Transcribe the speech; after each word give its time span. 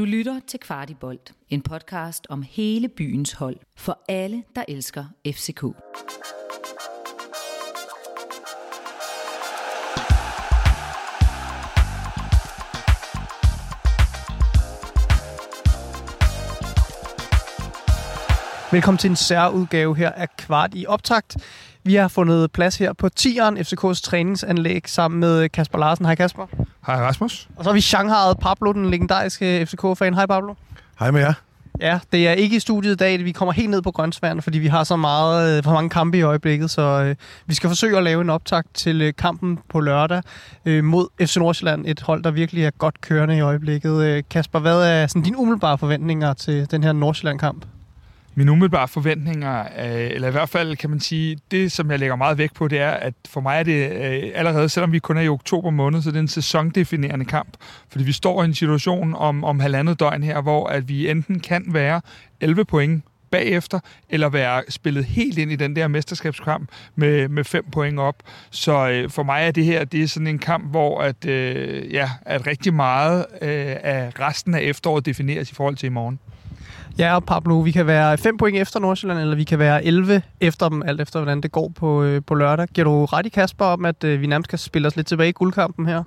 Du 0.00 0.04
lytter 0.04 0.40
til 0.46 0.60
Kvartibolt, 0.60 1.32
en 1.48 1.62
podcast 1.62 2.26
om 2.30 2.42
hele 2.42 2.88
byens 2.88 3.32
hold, 3.32 3.56
for 3.76 3.98
alle, 4.08 4.42
der 4.56 4.64
elsker 4.68 5.04
FCK. 5.26 5.62
Velkommen 18.72 18.98
til 18.98 19.10
en 19.10 19.16
særudgave 19.16 19.96
her 19.96 20.12
af 20.12 20.36
Kvart 20.36 20.70
i 20.74 20.86
Optakt. 20.86 21.36
Vi 21.84 21.94
har 21.94 22.08
fundet 22.08 22.52
plads 22.52 22.76
her 22.76 22.92
på 22.92 23.08
Tieren, 23.08 23.58
FCK's 23.58 24.02
træningsanlæg, 24.02 24.82
sammen 24.86 25.20
med 25.20 25.48
Kasper 25.48 25.78
Larsen. 25.78 26.04
Hej 26.06 26.14
Kasper. 26.14 26.46
Hej 26.86 26.96
Rasmus. 26.96 27.48
Og 27.56 27.64
så 27.64 27.70
har 27.70 27.74
vi 27.74 27.80
Shanghai 27.80 28.34
Pablo, 28.40 28.72
den 28.72 28.90
legendariske 28.90 29.66
FCK-fan. 29.66 30.14
Hej 30.14 30.26
Pablo. 30.26 30.54
Hej 30.98 31.10
med 31.10 31.20
jer. 31.20 31.32
Ja, 31.80 31.98
det 32.12 32.28
er 32.28 32.32
ikke 32.32 32.56
i 32.56 32.60
studiet 32.60 32.92
i 32.92 32.96
dag. 32.96 33.24
Vi 33.24 33.32
kommer 33.32 33.52
helt 33.52 33.70
ned 33.70 33.82
på 33.82 33.90
Grønsværen, 33.90 34.42
fordi 34.42 34.58
vi 34.58 34.66
har 34.66 34.84
så 34.84 34.96
meget, 34.96 35.58
øh, 35.58 35.64
for 35.64 35.72
mange 35.72 35.90
kampe 35.90 36.18
i 36.18 36.22
øjeblikket. 36.22 36.70
Så 36.70 36.82
øh, 36.82 37.16
vi 37.46 37.54
skal 37.54 37.70
forsøge 37.70 37.96
at 37.96 38.02
lave 38.02 38.20
en 38.20 38.30
optakt 38.30 38.74
til 38.74 39.02
øh, 39.02 39.12
kampen 39.18 39.58
på 39.68 39.80
lørdag 39.80 40.22
øh, 40.66 40.84
mod 40.84 41.08
FC 41.26 41.36
Nordsjælland. 41.36 41.84
Et 41.86 42.00
hold, 42.00 42.22
der 42.22 42.30
virkelig 42.30 42.64
er 42.64 42.70
godt 42.70 43.00
kørende 43.00 43.36
i 43.36 43.40
øjeblikket. 43.40 44.02
Øh, 44.02 44.22
Kasper, 44.30 44.58
hvad 44.58 44.82
er 44.82 45.06
sådan, 45.06 45.22
dine 45.22 45.38
umiddelbare 45.38 45.78
forventninger 45.78 46.34
til 46.34 46.70
den 46.70 46.82
her 46.84 46.92
Nordsjælland-kamp? 46.92 47.64
Mine 48.40 48.52
umiddelbare 48.52 48.88
forventninger, 48.88 49.60
øh, 49.60 50.10
eller 50.10 50.28
i 50.28 50.30
hvert 50.30 50.48
fald 50.48 50.76
kan 50.76 50.90
man 50.90 51.00
sige, 51.00 51.38
det 51.50 51.72
som 51.72 51.90
jeg 51.90 51.98
lægger 51.98 52.16
meget 52.16 52.38
vægt 52.38 52.54
på, 52.54 52.68
det 52.68 52.80
er, 52.80 52.90
at 52.90 53.14
for 53.28 53.40
mig 53.40 53.58
er 53.58 53.62
det 53.62 53.90
øh, 53.90 54.30
allerede, 54.34 54.68
selvom 54.68 54.92
vi 54.92 54.98
kun 54.98 55.16
er 55.16 55.20
i 55.20 55.28
oktober 55.28 55.70
måned, 55.70 56.02
så 56.02 56.10
det 56.10 56.16
er 56.16 56.20
en 56.20 56.28
sæsondefinerende 56.28 57.24
kamp. 57.24 57.56
Fordi 57.88 58.04
vi 58.04 58.12
står 58.12 58.42
i 58.42 58.44
en 58.44 58.54
situation 58.54 59.14
om, 59.14 59.44
om 59.44 59.60
halvandet 59.60 60.00
døgn 60.00 60.22
her, 60.22 60.40
hvor 60.40 60.66
at 60.66 60.88
vi 60.88 61.10
enten 61.10 61.40
kan 61.40 61.64
være 61.68 62.00
11 62.40 62.64
point 62.64 63.04
bagefter, 63.30 63.80
eller 64.08 64.28
være 64.28 64.62
spillet 64.68 65.04
helt 65.04 65.38
ind 65.38 65.52
i 65.52 65.56
den 65.56 65.76
der 65.76 65.88
mesterskabskamp 65.88 66.68
med, 66.94 67.28
med 67.28 67.44
fem 67.44 67.64
point 67.72 67.98
op. 67.98 68.22
Så 68.50 68.88
øh, 68.88 69.10
for 69.10 69.22
mig 69.22 69.46
er 69.46 69.50
det 69.50 69.64
her 69.64 69.84
det 69.84 70.02
er 70.02 70.08
sådan 70.08 70.26
en 70.26 70.38
kamp, 70.38 70.70
hvor 70.70 71.00
at, 71.00 71.26
øh, 71.26 71.92
ja, 71.92 72.10
at 72.22 72.46
rigtig 72.46 72.74
meget 72.74 73.26
øh, 73.42 73.76
af 73.82 74.20
resten 74.20 74.54
af 74.54 74.60
efteråret 74.60 75.06
defineres 75.06 75.50
i 75.50 75.54
forhold 75.54 75.76
til 75.76 75.86
i 75.86 75.90
morgen. 75.90 76.18
Ja, 77.00 77.20
Pablo, 77.20 77.58
vi 77.58 77.70
kan 77.70 77.86
være 77.86 78.18
5 78.18 78.36
point 78.36 78.56
efter 78.56 78.80
Nordsjælland, 78.80 79.20
eller 79.20 79.36
vi 79.36 79.44
kan 79.44 79.58
være 79.58 79.84
11 79.84 80.22
efter 80.40 80.68
dem, 80.68 80.82
alt 80.82 81.00
efter 81.00 81.20
hvordan 81.20 81.40
det 81.40 81.52
går 81.52 81.72
på, 81.76 82.02
øh, 82.02 82.22
på 82.26 82.34
lørdag. 82.34 82.68
Giver 82.68 82.84
du 82.84 83.04
ret 83.04 83.26
i, 83.26 83.28
Kasper, 83.28 83.64
om 83.64 83.84
at 83.84 84.04
øh, 84.04 84.20
vi 84.20 84.26
nærmest 84.26 84.48
kan 84.48 84.58
spille 84.58 84.88
os 84.88 84.96
lidt 84.96 85.06
tilbage 85.06 85.28
i 85.28 85.32
guldkampen 85.32 85.86
her? 85.86 86.02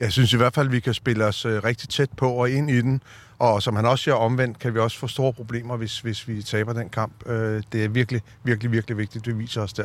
Jeg 0.00 0.12
synes 0.12 0.32
i 0.32 0.36
hvert 0.36 0.54
fald, 0.54 0.66
at 0.66 0.72
vi 0.72 0.80
kan 0.80 0.94
spille 0.94 1.24
os 1.24 1.44
øh, 1.44 1.64
rigtig 1.64 1.88
tæt 1.88 2.10
på 2.16 2.30
og 2.30 2.50
ind 2.50 2.70
i 2.70 2.80
den. 2.80 3.02
Og 3.38 3.62
som 3.62 3.76
han 3.76 3.86
også 3.86 4.02
siger 4.02 4.14
omvendt, 4.14 4.58
kan 4.58 4.74
vi 4.74 4.78
også 4.78 4.98
få 4.98 5.06
store 5.06 5.32
problemer, 5.32 5.76
hvis, 5.76 6.00
hvis 6.00 6.28
vi 6.28 6.42
taber 6.42 6.72
den 6.72 6.88
kamp. 6.88 7.12
Øh, 7.26 7.62
det 7.72 7.84
er 7.84 7.88
virkelig, 7.88 8.22
virkelig, 8.44 8.72
virkelig 8.72 8.98
vigtigt, 8.98 9.26
det 9.26 9.38
viser 9.38 9.60
os 9.60 9.72
der. 9.72 9.84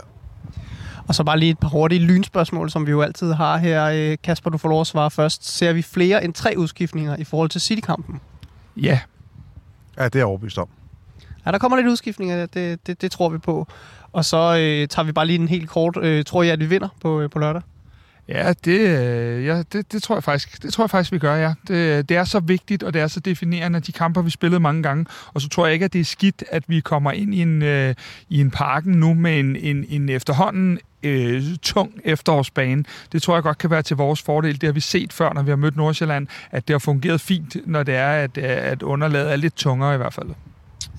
Og 1.07 1.15
så 1.15 1.23
bare 1.23 1.39
lige 1.39 1.51
et 1.51 1.59
par 1.59 1.69
hurtige 1.69 1.99
lynspørgsmål, 1.99 2.69
som 2.69 2.85
vi 2.85 2.91
jo 2.91 3.01
altid 3.01 3.33
har 3.33 3.57
her. 3.57 3.85
Øh, 3.85 4.17
Kasper, 4.23 4.49
du 4.49 4.57
får 4.57 4.69
lov 4.69 4.81
at 4.81 4.87
svare 4.87 5.11
først. 5.11 5.57
Ser 5.57 5.73
vi 5.73 5.81
flere 5.81 6.23
end 6.23 6.33
tre 6.33 6.53
udskiftninger 6.57 7.15
i 7.17 7.23
forhold 7.23 7.49
til 7.49 7.61
City-kampen? 7.61 8.21
Ja, 8.77 8.99
Ja, 10.01 10.05
det 10.05 10.15
er 10.15 10.19
jeg 10.19 10.25
overbevist 10.25 10.57
om. 10.57 10.67
Ja, 11.45 11.51
der 11.51 11.57
kommer 11.57 11.77
lidt 11.77 11.87
udskiftninger, 11.87 12.45
det, 12.45 12.87
det, 12.87 13.01
det 13.01 13.11
tror 13.11 13.29
vi 13.29 13.37
på. 13.37 13.67
Og 14.11 14.25
så 14.25 14.37
øh, 14.37 14.87
tager 14.87 15.03
vi 15.03 15.11
bare 15.11 15.27
lige 15.27 15.39
en 15.39 15.47
helt 15.47 15.69
kort. 15.69 15.97
Øh, 16.01 16.25
tror 16.25 16.43
jeg, 16.43 16.53
at 16.53 16.59
vi 16.59 16.65
vinder 16.65 16.87
på, 17.01 17.21
øh, 17.21 17.29
på 17.29 17.39
lørdag? 17.39 17.61
Ja, 18.27 18.53
det, 18.65 18.79
øh, 18.79 19.45
ja 19.45 19.63
det, 19.73 19.91
det, 19.91 20.03
tror 20.03 20.15
jeg 20.15 20.23
faktisk, 20.23 20.63
det 20.63 20.73
tror 20.73 20.83
jeg 20.83 20.89
faktisk, 20.89 21.11
vi 21.11 21.19
gør, 21.19 21.35
ja. 21.35 21.53
Det, 21.67 22.09
det 22.09 22.17
er 22.17 22.23
så 22.23 22.39
vigtigt, 22.39 22.83
og 22.83 22.93
det 22.93 23.01
er 23.01 23.07
så 23.07 23.19
definerende, 23.19 23.79
de 23.79 23.91
kampe, 23.91 24.23
vi 24.23 24.29
spillede 24.29 24.59
mange 24.59 24.83
gange. 24.83 25.05
Og 25.33 25.41
så 25.41 25.49
tror 25.49 25.65
jeg 25.65 25.73
ikke, 25.73 25.85
at 25.85 25.93
det 25.93 26.01
er 26.01 26.05
skidt, 26.05 26.43
at 26.49 26.63
vi 26.67 26.79
kommer 26.79 27.11
ind 27.11 27.35
i 27.35 27.41
en, 27.41 27.61
øh, 27.61 27.95
i 28.29 28.41
en 28.41 28.51
parken 28.51 28.93
nu 28.93 29.13
med 29.13 29.39
en, 29.39 29.55
en, 29.55 29.85
en 29.89 30.09
efterhånden 30.09 30.79
øh, 31.03 31.43
tung 31.61 31.91
efterårsbane. 32.03 32.83
Det 33.11 33.21
tror 33.21 33.35
jeg 33.35 33.43
godt 33.43 33.57
kan 33.57 33.69
være 33.69 33.81
til 33.81 33.97
vores 33.97 34.21
fordel. 34.21 34.61
Det 34.61 34.67
har 34.67 34.73
vi 34.73 34.79
set 34.79 35.13
før, 35.13 35.33
når 35.33 35.41
vi 35.41 35.49
har 35.51 35.55
mødt 35.55 35.75
Nordsjælland, 35.75 36.27
at 36.51 36.67
det 36.67 36.73
har 36.73 36.79
fungeret 36.79 37.21
fint, 37.21 37.55
når 37.65 37.83
det 37.83 37.95
er, 37.95 38.11
at, 38.11 38.37
at 38.37 38.81
underlaget 38.83 39.31
er 39.31 39.35
lidt 39.35 39.55
tungere 39.55 39.93
i 39.93 39.97
hvert 39.97 40.13
fald. 40.13 40.27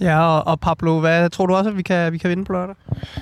Ja, 0.01 0.21
og, 0.21 0.47
og 0.47 0.61
Pablo, 0.61 1.01
hvad 1.01 1.31
tror 1.31 1.47
du 1.47 1.55
også, 1.55 1.71
at 1.71 1.77
vi 1.77 1.83
kan, 1.83 2.13
vi 2.13 2.19
kan 2.19 2.31
vinde 2.31 2.45
på 2.45 2.53
lørdag? 2.53 2.75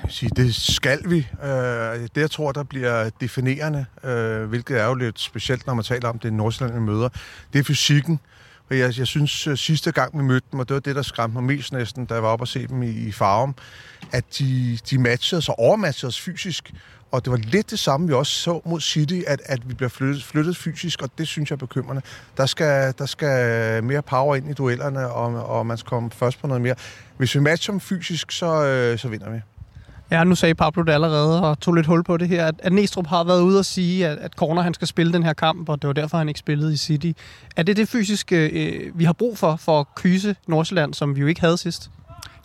Sige, 0.09 0.29
det 0.35 0.55
skal 0.55 0.99
vi. 1.05 1.27
Øh, 1.43 1.49
det, 1.49 2.17
jeg 2.17 2.31
tror, 2.31 2.51
der 2.51 2.63
bliver 2.63 3.09
definerende, 3.21 3.85
øh, 4.03 4.43
hvilket 4.43 4.81
er 4.81 4.85
jo 4.85 4.93
lidt 4.93 5.19
specielt, 5.19 5.67
når 5.67 5.73
man 5.73 5.83
taler 5.83 6.09
om 6.09 6.19
det 6.19 6.33
Nordsjælland, 6.33 6.79
vi 6.79 6.85
møder, 6.85 7.09
det 7.53 7.59
er 7.59 7.63
fysikken. 7.63 8.19
Jeg, 8.71 8.97
jeg 8.97 9.07
synes, 9.07 9.47
øh, 9.47 9.57
sidste 9.57 9.91
gang 9.91 10.17
vi 10.17 10.23
mødte 10.23 10.47
dem, 10.51 10.59
og 10.59 10.69
det 10.69 10.73
var 10.73 10.79
det, 10.79 10.95
der 10.95 11.01
skræmte 11.01 11.33
mig 11.33 11.43
mest 11.43 11.73
næsten, 11.73 12.05
da 12.05 12.13
jeg 12.13 12.23
var 12.23 12.29
oppe 12.29 12.43
og 12.43 12.47
se 12.47 12.67
dem 12.67 12.83
i, 12.83 12.89
i 12.89 13.11
Farum, 13.11 13.55
at 14.11 14.25
de, 14.39 14.79
de 14.89 14.97
matchede 14.97 15.37
os 15.37 15.49
og 15.49 15.59
overmatchede 15.59 16.07
os 16.07 16.19
fysisk. 16.21 16.73
Og 17.11 17.25
det 17.25 17.31
var 17.31 17.37
lidt 17.37 17.71
det 17.71 17.79
samme, 17.79 18.07
vi 18.07 18.13
også 18.13 18.33
så 18.33 18.61
mod 18.65 18.81
City, 18.81 19.21
at, 19.27 19.41
at 19.45 19.69
vi 19.69 19.73
bliver 19.73 19.89
flyttet, 19.89 20.23
flyttet 20.23 20.57
fysisk, 20.57 21.01
og 21.01 21.09
det 21.17 21.27
synes 21.27 21.49
jeg 21.49 21.55
er 21.55 21.59
bekymrende. 21.59 22.01
Der 22.37 22.45
skal, 22.45 22.93
der 22.97 23.05
skal 23.05 23.83
mere 23.83 24.01
power 24.01 24.35
ind 24.35 24.49
i 24.49 24.53
duellerne, 24.53 25.07
og, 25.07 25.45
og 25.57 25.65
man 25.65 25.77
skal 25.77 25.89
komme 25.89 26.11
først 26.11 26.41
på 26.41 26.47
noget 26.47 26.61
mere. 26.61 26.75
Hvis 27.17 27.35
vi 27.35 27.39
matcher 27.39 27.71
dem 27.71 27.79
fysisk, 27.79 28.31
så, 28.31 28.63
øh, 28.63 28.99
så 28.99 29.07
vinder 29.07 29.29
vi. 29.29 29.39
Ja, 30.11 30.23
nu 30.23 30.35
sagde 30.35 30.55
Pablo 30.55 30.83
det 30.83 30.91
allerede, 30.91 31.41
og 31.41 31.59
tog 31.59 31.73
lidt 31.73 31.87
hul 31.87 32.03
på 32.03 32.17
det 32.17 32.27
her, 32.27 32.45
at, 32.45 32.55
at 32.59 32.73
Næstrup 32.73 33.07
har 33.07 33.23
været 33.23 33.41
ude 33.41 33.59
og 33.59 33.65
sige, 33.65 34.07
at, 34.07 34.17
at 34.17 34.33
Corner 34.33 34.61
han 34.61 34.73
skal 34.73 34.87
spille 34.87 35.13
den 35.13 35.23
her 35.23 35.33
kamp, 35.33 35.69
og 35.69 35.81
det 35.81 35.87
var 35.87 35.93
derfor, 35.93 36.17
han 36.17 36.27
ikke 36.27 36.39
spillede 36.39 36.73
i 36.73 36.77
City. 36.77 37.11
Er 37.55 37.63
det 37.63 37.77
det 37.77 37.87
fysiske, 37.87 38.47
øh, 38.49 38.99
vi 38.99 39.03
har 39.03 39.13
brug 39.13 39.37
for, 39.37 39.55
for 39.55 39.79
at 39.79 39.85
kyse 39.95 40.35
Nordsjælland, 40.47 40.93
som 40.93 41.15
vi 41.15 41.21
jo 41.21 41.27
ikke 41.27 41.41
havde 41.41 41.57
sidst? 41.57 41.89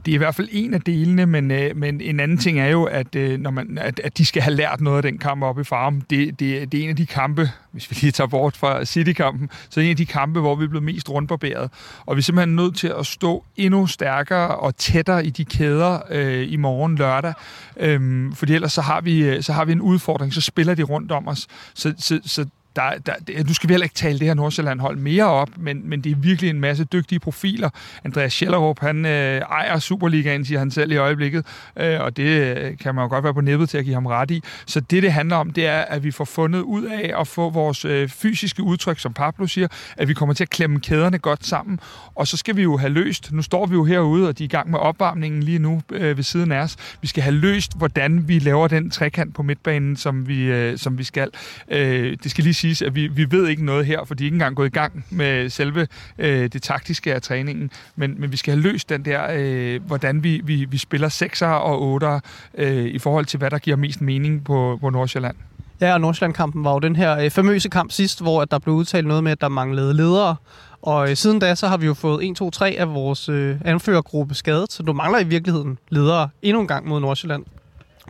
Det 0.07 0.13
er 0.13 0.15
i 0.15 0.19
hvert 0.19 0.35
fald 0.35 0.49
en 0.53 0.75
af 0.75 0.81
delene, 0.81 1.27
men, 1.27 1.51
øh, 1.51 1.77
men 1.77 2.01
en 2.01 2.21
anden 2.21 2.39
ting 2.39 2.61
er 2.61 2.67
jo, 2.67 2.85
at, 2.85 3.17
øh, 3.17 3.41
når 3.41 3.51
man, 3.51 3.79
at, 3.81 4.01
at 4.05 4.19
de 4.19 4.25
skal 4.25 4.43
have 4.43 4.55
lært 4.55 4.81
noget 4.81 4.97
af 4.97 5.03
den 5.03 5.19
kamp 5.19 5.43
oppe 5.43 5.61
i 5.61 5.65
farm. 5.65 6.01
Det, 6.01 6.41
det, 6.41 6.73
det 6.73 6.81
er 6.81 6.85
en 6.85 6.91
af 6.91 6.97
de 6.97 7.07
kampe, 7.07 7.51
hvis 7.73 7.91
vi 7.91 7.97
lige 8.01 8.13
tager 8.13 8.29
bort 8.29 8.57
fra 8.57 8.85
City-kampen, 8.85 9.51
så 9.71 9.81
er 9.81 9.83
det 9.83 9.85
en 9.85 9.91
af 9.91 9.97
de 9.97 10.07
kampe, 10.07 10.41
hvor 10.41 10.55
vi 10.55 10.65
er 10.65 10.69
blevet 10.69 10.85
mest 10.85 11.11
rundbarberet. 11.11 11.71
Og 12.07 12.17
vi 12.17 12.21
er 12.21 12.23
simpelthen 12.23 12.57
nødt 12.57 12.77
til 12.77 12.93
at 12.99 13.07
stå 13.07 13.45
endnu 13.57 13.87
stærkere 13.87 14.57
og 14.57 14.77
tættere 14.77 15.27
i 15.27 15.31
de 15.31 15.45
kæder 15.45 15.99
øh, 16.11 16.53
i 16.53 16.57
morgen 16.57 16.97
lørdag. 16.97 17.33
øh, 17.77 18.33
fordi 18.35 18.55
ellers 18.55 18.73
så 18.73 18.81
har, 18.81 19.01
vi, 19.01 19.25
øh, 19.25 19.43
så 19.43 19.53
har 19.53 19.65
vi 19.65 19.73
en 19.73 19.81
udfordring, 19.81 20.33
så 20.33 20.41
spiller 20.41 20.75
de 20.75 20.83
rundt 20.83 21.13
om 21.13 21.29
os. 21.29 21.47
Så, 21.75 21.95
så, 21.99 22.21
så 22.25 22.47
der, 22.77 22.93
der, 23.07 23.45
nu 23.45 23.55
skal 23.55 23.69
vi 23.69 23.73
heller 23.73 23.85
ikke 23.85 23.95
tale 23.95 24.19
det 24.19 24.27
her 24.27 24.35
Nordsjælland-hold 24.35 24.97
mere 24.97 25.25
op, 25.25 25.49
men, 25.59 25.89
men 25.89 26.01
det 26.01 26.13
er 26.13 26.17
virkelig 26.17 26.51
en 26.51 26.61
masse 26.61 26.85
dygtige 26.85 27.19
profiler. 27.19 27.71
Andreas 28.05 28.33
Schellerup, 28.33 28.81
han 28.81 29.07
øh, 29.07 29.41
ejer 29.41 29.79
Superligaen, 29.79 30.45
siger 30.45 30.59
han 30.59 30.71
selv 30.71 30.93
i 30.93 30.97
øjeblikket, 30.97 31.47
øh, 31.77 32.01
og 32.01 32.17
det 32.17 32.57
øh, 32.57 32.79
kan 32.79 32.95
man 32.95 33.05
jo 33.05 33.09
godt 33.09 33.25
være 33.25 33.35
på 33.35 33.41
nippet 33.41 33.69
til 33.69 33.79
at 33.79 33.85
give 33.85 33.95
ham 33.95 34.07
ret 34.07 34.31
i. 34.31 34.43
Så 34.67 34.81
det, 34.81 35.03
det 35.03 35.13
handler 35.13 35.37
om, 35.37 35.51
det 35.51 35.67
er, 35.67 35.81
at 35.81 36.05
vi 36.05 36.11
får 36.11 36.25
fundet 36.25 36.61
ud 36.61 36.85
af 36.85 37.21
at 37.21 37.29
få 37.29 37.51
vores 37.51 37.85
øh, 37.85 38.09
fysiske 38.09 38.63
udtryk, 38.63 38.99
som 38.99 39.13
Pablo 39.13 39.47
siger, 39.47 39.69
at 39.97 40.09
vi 40.09 40.15
kommer 40.15 40.35
til 40.35 40.45
at 40.45 40.51
klemme 40.51 40.81
kæderne 40.81 41.19
godt 41.19 41.47
sammen, 41.47 41.81
og 42.15 42.27
så 42.27 42.37
skal 42.37 42.57
vi 42.57 42.63
jo 42.63 42.77
have 42.77 42.93
løst, 42.93 43.33
nu 43.33 43.43
står 43.43 43.67
vi 43.67 43.75
jo 43.75 43.85
herude, 43.85 44.29
og 44.29 44.39
de 44.39 44.45
er 44.45 44.47
i 44.47 44.49
gang 44.49 44.71
med 44.71 44.79
opvarmningen 44.79 45.43
lige 45.43 45.59
nu 45.59 45.83
øh, 45.93 46.17
ved 46.17 46.25
siden 46.25 46.53
af 46.53 46.59
os, 46.61 46.77
vi 47.03 47.07
skal 47.07 47.23
have 47.23 47.35
løst, 47.35 47.79
hvordan 47.79 48.29
vi 48.29 48.39
laver 48.39 48.69
den 48.69 48.91
trekant 48.91 49.35
på 49.35 49.43
midtbanen, 49.43 49.97
som 49.97 50.29
vi, 50.29 50.43
øh, 50.43 50.79
som 50.79 50.99
vi 50.99 51.05
skal. 51.05 51.29
Øh, 51.69 52.17
det 52.23 52.31
skal 52.31 52.45
lige 52.45 52.55
siges, 52.67 52.83
at 52.83 52.95
vi, 52.95 53.07
vi 53.07 53.31
ved 53.31 53.49
ikke 53.49 53.65
noget 53.65 53.87
her, 53.87 54.05
for 54.05 54.15
de 54.15 54.25
er 54.25 54.27
ikke 54.27 54.35
engang 54.35 54.57
gået 54.57 54.67
i 54.67 54.71
gang 54.71 55.05
med 55.11 55.51
selve 55.51 55.87
øh, 56.19 56.49
det 56.53 56.63
taktiske 56.63 57.15
af 57.15 57.23
træningen, 57.23 57.71
men, 57.97 58.21
men 58.21 58.33
vi 58.33 58.37
skal 58.37 58.55
have 58.55 58.63
løst 58.63 58.89
den 58.89 59.05
der, 59.05 59.27
øh, 59.35 59.87
hvordan 59.87 60.23
vi, 60.23 60.41
vi, 60.45 60.65
vi 60.65 60.79
spiller 60.79 61.09
6'er 61.09 61.47
og 61.47 62.03
8'er 62.03 62.21
øh, 62.59 62.85
i 62.85 62.99
forhold 62.99 63.27
til, 63.27 63.39
hvad 63.39 63.51
der 63.51 63.59
giver 63.59 63.77
mest 63.77 64.01
mening 64.01 64.45
på, 64.45 64.79
på 64.81 64.91
Nordsjælland. 64.91 65.37
Ja, 65.81 65.95
og 65.95 66.01
Nordsjælland-kampen 66.01 66.65
var 66.65 66.73
jo 66.73 66.79
den 66.79 66.97
her 66.97 67.19
øh, 67.19 67.31
famøse 67.31 67.69
kamp 67.69 67.93
sidst, 67.93 68.23
hvor 68.23 68.43
at 68.43 68.51
der 68.51 68.59
blev 68.59 68.75
udtalt 68.75 69.07
noget 69.07 69.25
med, 69.25 69.33
at 69.33 69.41
der 69.41 69.49
manglede 69.49 69.95
ledere. 69.95 70.37
Og 70.83 71.11
øh, 71.11 71.17
siden 71.17 71.39
da, 71.39 71.55
så 71.55 71.69
har 71.69 71.77
vi 71.77 71.87
jo 71.87 71.95
fået 71.95 72.31
1, 72.31 72.37
2, 72.37 72.51
3 72.51 72.77
af 72.79 72.95
vores 72.95 73.29
øh, 73.29 73.57
anførergruppe 73.65 74.35
skadet, 74.35 74.73
så 74.73 74.83
du 74.83 74.93
mangler 74.93 75.19
i 75.19 75.25
virkeligheden 75.25 75.79
ledere 75.89 76.29
endnu 76.43 76.61
en 76.61 76.67
gang 76.67 76.89
mod 76.89 77.01
Nordsjælland. 77.01 77.45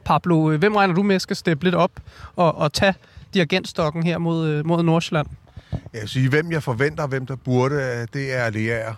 Pablo, 0.05 0.51
øh, 0.51 0.59
hvem 0.59 0.77
regner 0.77 0.95
du 0.95 1.03
med 1.03 1.19
skal 1.19 1.37
steppe 1.37 1.65
lidt 1.65 1.75
op 1.75 1.91
og, 2.37 2.59
og 2.59 2.73
tage 2.73 2.95
dirigentstokken 3.37 4.03
her 4.03 4.19
mod, 4.19 4.49
øh, 4.49 4.67
mod 4.67 4.83
Nordsjælland? 4.83 5.27
Jeg 5.73 6.01
vil 6.01 6.09
sige, 6.09 6.29
hvem 6.29 6.53
jeg 6.53 6.63
forventer, 6.63 7.07
hvem 7.07 7.27
der 7.27 7.37
burde, 7.37 7.75
øh, 7.75 8.07
det 8.13 8.35
er 8.35 8.51
Leaer. 8.51 8.95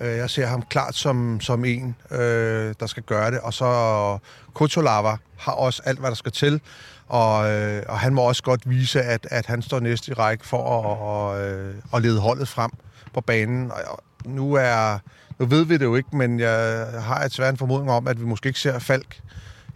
Øh, 0.00 0.16
jeg 0.16 0.30
ser 0.30 0.46
ham 0.46 0.62
klart 0.62 0.94
som, 0.94 1.40
som 1.40 1.64
en, 1.64 1.96
øh, 2.10 2.74
der 2.80 2.86
skal 2.86 3.02
gøre 3.02 3.30
det. 3.30 3.40
Og 3.40 3.54
så 3.54 4.18
Kotolava 4.54 5.16
har 5.38 5.52
også 5.52 5.82
alt, 5.84 5.98
hvad 5.98 6.10
der 6.10 6.16
skal 6.16 6.32
til. 6.32 6.60
Og, 7.08 7.50
øh, 7.50 7.82
og 7.88 7.98
han 7.98 8.14
må 8.14 8.22
også 8.22 8.42
godt 8.42 8.70
vise, 8.70 9.02
at, 9.02 9.26
at 9.30 9.46
han 9.46 9.62
står 9.62 9.80
næste 9.80 10.10
i 10.10 10.14
række 10.14 10.46
for 10.46 10.58
at, 10.58 10.98
og, 11.00 11.48
øh, 11.48 11.74
at 11.94 12.02
lede 12.02 12.20
holdet 12.20 12.48
frem 12.48 12.70
på 13.14 13.20
banen. 13.20 13.70
Og 13.70 14.02
nu, 14.24 14.54
er, 14.54 14.98
nu 15.38 15.46
ved 15.46 15.64
vi 15.64 15.74
det 15.74 15.84
jo 15.84 15.94
ikke, 15.94 16.16
men 16.16 16.40
jeg 16.40 16.86
har 17.00 17.24
et 17.24 17.32
svært 17.32 17.58
formodning 17.58 17.90
om, 17.90 18.08
at 18.08 18.20
vi 18.20 18.24
måske 18.24 18.46
ikke 18.46 18.60
ser 18.60 18.78
Falk 18.78 19.20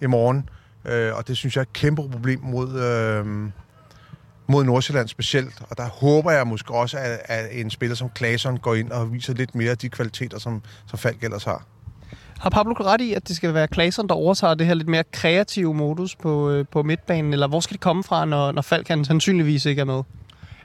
i 0.01 0.07
morgen. 0.07 0.49
Øh, 0.85 1.15
og 1.15 1.29
det 1.29 1.37
synes 1.37 1.57
jeg 1.57 1.61
er 1.61 1.65
et 1.65 1.73
kæmpe 1.73 2.11
problem 2.11 2.41
mod, 2.43 2.81
øh, 2.81 3.51
mod 4.51 4.65
Nordsjælland 4.65 5.09
specielt. 5.09 5.63
Og 5.71 5.77
der 5.77 5.89
håber 5.89 6.31
jeg 6.31 6.47
måske 6.47 6.75
også, 6.75 6.99
at, 6.99 7.19
at 7.25 7.49
en 7.53 7.71
spiller 7.71 7.97
som 7.97 8.11
Claesson 8.17 8.57
går 8.57 8.75
ind 8.75 8.91
og 8.91 9.13
viser 9.13 9.35
lidt 9.35 9.55
mere 9.55 9.71
af 9.71 9.79
de 9.79 9.89
kvaliteter, 9.89 10.39
som, 10.39 10.63
som 10.87 10.99
Falk 10.99 11.25
ellers 11.25 11.45
har. 11.45 11.65
Har 12.41 12.51
Pablo 12.51 12.73
ret 12.73 13.01
i, 13.01 13.15
at 13.15 13.29
det 13.29 13.37
skal 13.37 13.55
være 13.55 13.69
Claesson, 13.75 14.09
der 14.09 14.15
overtager 14.15 14.55
det 14.55 14.67
her 14.67 14.75
lidt 14.75 14.89
mere 14.89 15.05
kreative 15.13 15.75
modus 15.75 16.17
på, 16.17 16.51
øh, 16.51 16.65
på 16.73 16.83
midtbanen? 16.83 17.33
Eller 17.33 17.49
hvor 17.49 17.61
skal 17.61 17.75
det 17.75 17.81
komme 17.81 18.05
fra, 18.05 18.25
når, 18.25 18.53
når 18.53 18.63
Falk 18.63 18.89
han 18.89 19.05
sandsynligvis 19.05 19.67
ikke 19.67 19.81
er 19.81 19.85
med? 19.85 20.03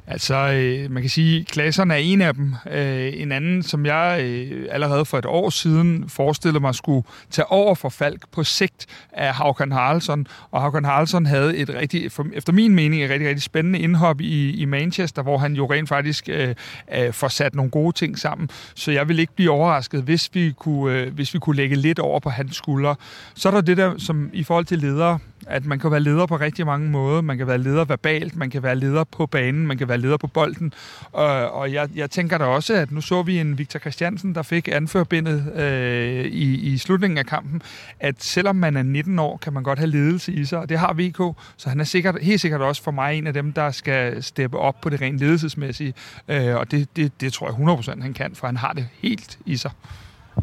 Altså, 0.07 0.35
øh, 0.35 0.91
man 0.91 1.03
kan 1.03 1.09
sige, 1.09 1.45
at 1.61 1.77
er 1.77 1.95
en 1.95 2.21
af 2.21 2.33
dem. 2.33 2.55
Øh, 2.71 3.13
en 3.15 3.31
anden, 3.31 3.63
som 3.63 3.85
jeg 3.85 4.19
øh, 4.23 4.67
allerede 4.71 5.05
for 5.05 5.17
et 5.17 5.25
år 5.25 5.49
siden 5.49 6.09
forestillede 6.09 6.59
mig 6.59 6.75
skulle 6.75 7.07
tage 7.31 7.51
over 7.51 7.75
for 7.75 7.89
Falk 7.89 8.21
på 8.31 8.43
sigt, 8.43 8.87
af 9.11 9.33
Haukan 9.33 9.71
Haraldsson. 9.71 10.27
Og 10.51 10.61
Haukan 10.61 10.85
Haraldsson 10.85 11.25
havde 11.25 11.57
et 11.57 11.69
rigtig, 11.69 12.11
efter 12.33 12.53
min 12.53 12.75
mening, 12.75 13.03
et 13.03 13.09
rigtig, 13.09 13.29
rigtig 13.29 13.43
spændende 13.43 13.79
indhop 13.79 14.21
i, 14.21 14.51
i 14.51 14.65
Manchester, 14.65 15.21
hvor 15.21 15.37
han 15.37 15.53
jo 15.53 15.71
rent 15.71 15.89
faktisk 15.89 16.29
øh, 16.29 16.55
øh, 16.95 17.13
får 17.13 17.27
sat 17.27 17.55
nogle 17.55 17.71
gode 17.71 17.95
ting 17.95 18.19
sammen. 18.19 18.49
Så 18.75 18.91
jeg 18.91 19.07
vil 19.07 19.19
ikke 19.19 19.33
blive 19.35 19.51
overrasket, 19.51 20.03
hvis 20.03 20.29
vi 20.33 20.53
kunne, 20.57 20.99
øh, 20.99 21.13
hvis 21.13 21.33
vi 21.33 21.39
kunne 21.39 21.55
lægge 21.55 21.75
lidt 21.75 21.99
over 21.99 22.19
på 22.19 22.29
hans 22.29 22.55
skuldre. 22.55 22.95
Så 23.35 23.49
er 23.49 23.53
der 23.53 23.61
det 23.61 23.77
der, 23.77 23.97
som 23.97 24.29
i 24.33 24.43
forhold 24.43 24.65
til 24.65 24.79
ledere, 24.79 25.19
at 25.45 25.65
man 25.65 25.79
kan 25.79 25.91
være 25.91 25.99
leder 25.99 26.25
på 26.25 26.35
rigtig 26.35 26.65
mange 26.65 26.89
måder. 26.89 27.21
Man 27.21 27.37
kan 27.37 27.47
være 27.47 27.57
leder 27.57 27.85
verbalt, 27.85 28.35
man 28.35 28.49
kan 28.49 28.63
være 28.63 28.75
leder 28.75 29.03
på 29.03 29.25
banen, 29.25 29.67
man 29.67 29.77
kan 29.77 29.87
være 29.87 29.97
leder 29.97 30.17
på 30.17 30.27
bolden. 30.27 30.73
Og, 31.11 31.51
og 31.51 31.73
jeg, 31.73 31.89
jeg 31.95 32.11
tænker 32.11 32.37
da 32.37 32.43
også, 32.43 32.73
at 32.73 32.91
nu 32.91 33.01
så 33.01 33.21
vi 33.21 33.39
en 33.39 33.57
Victor 33.57 33.79
Christiansen, 33.79 34.35
der 34.35 34.41
fik 34.41 34.67
anførbindet 34.71 35.53
øh, 35.55 36.25
i, 36.25 36.73
i 36.73 36.77
slutningen 36.77 37.17
af 37.17 37.25
kampen, 37.25 37.61
at 37.99 38.23
selvom 38.23 38.55
man 38.55 38.77
er 38.77 38.83
19 38.83 39.19
år, 39.19 39.37
kan 39.37 39.53
man 39.53 39.63
godt 39.63 39.79
have 39.79 39.89
ledelse 39.89 40.33
i 40.33 40.45
sig, 40.45 40.59
og 40.59 40.69
det 40.69 40.79
har 40.79 40.93
VK, 40.93 41.37
så 41.57 41.69
han 41.69 41.79
er 41.79 41.83
sikkert, 41.83 42.15
helt 42.21 42.41
sikkert 42.41 42.61
også 42.61 42.83
for 42.83 42.91
mig 42.91 43.17
en 43.17 43.27
af 43.27 43.33
dem, 43.33 43.53
der 43.53 43.71
skal 43.71 44.23
steppe 44.23 44.59
op 44.59 44.81
på 44.81 44.89
det 44.89 45.01
rent 45.01 45.19
ledelsesmæssige, 45.19 45.93
øh, 46.27 46.55
og 46.55 46.71
det, 46.71 46.95
det, 46.95 47.21
det 47.21 47.33
tror 47.33 47.47
jeg 47.47 47.97
100% 47.97 48.01
han 48.01 48.13
kan, 48.13 48.35
for 48.35 48.47
han 48.47 48.57
har 48.57 48.73
det 48.73 48.87
helt 49.01 49.39
i 49.45 49.57
sig. 49.57 49.71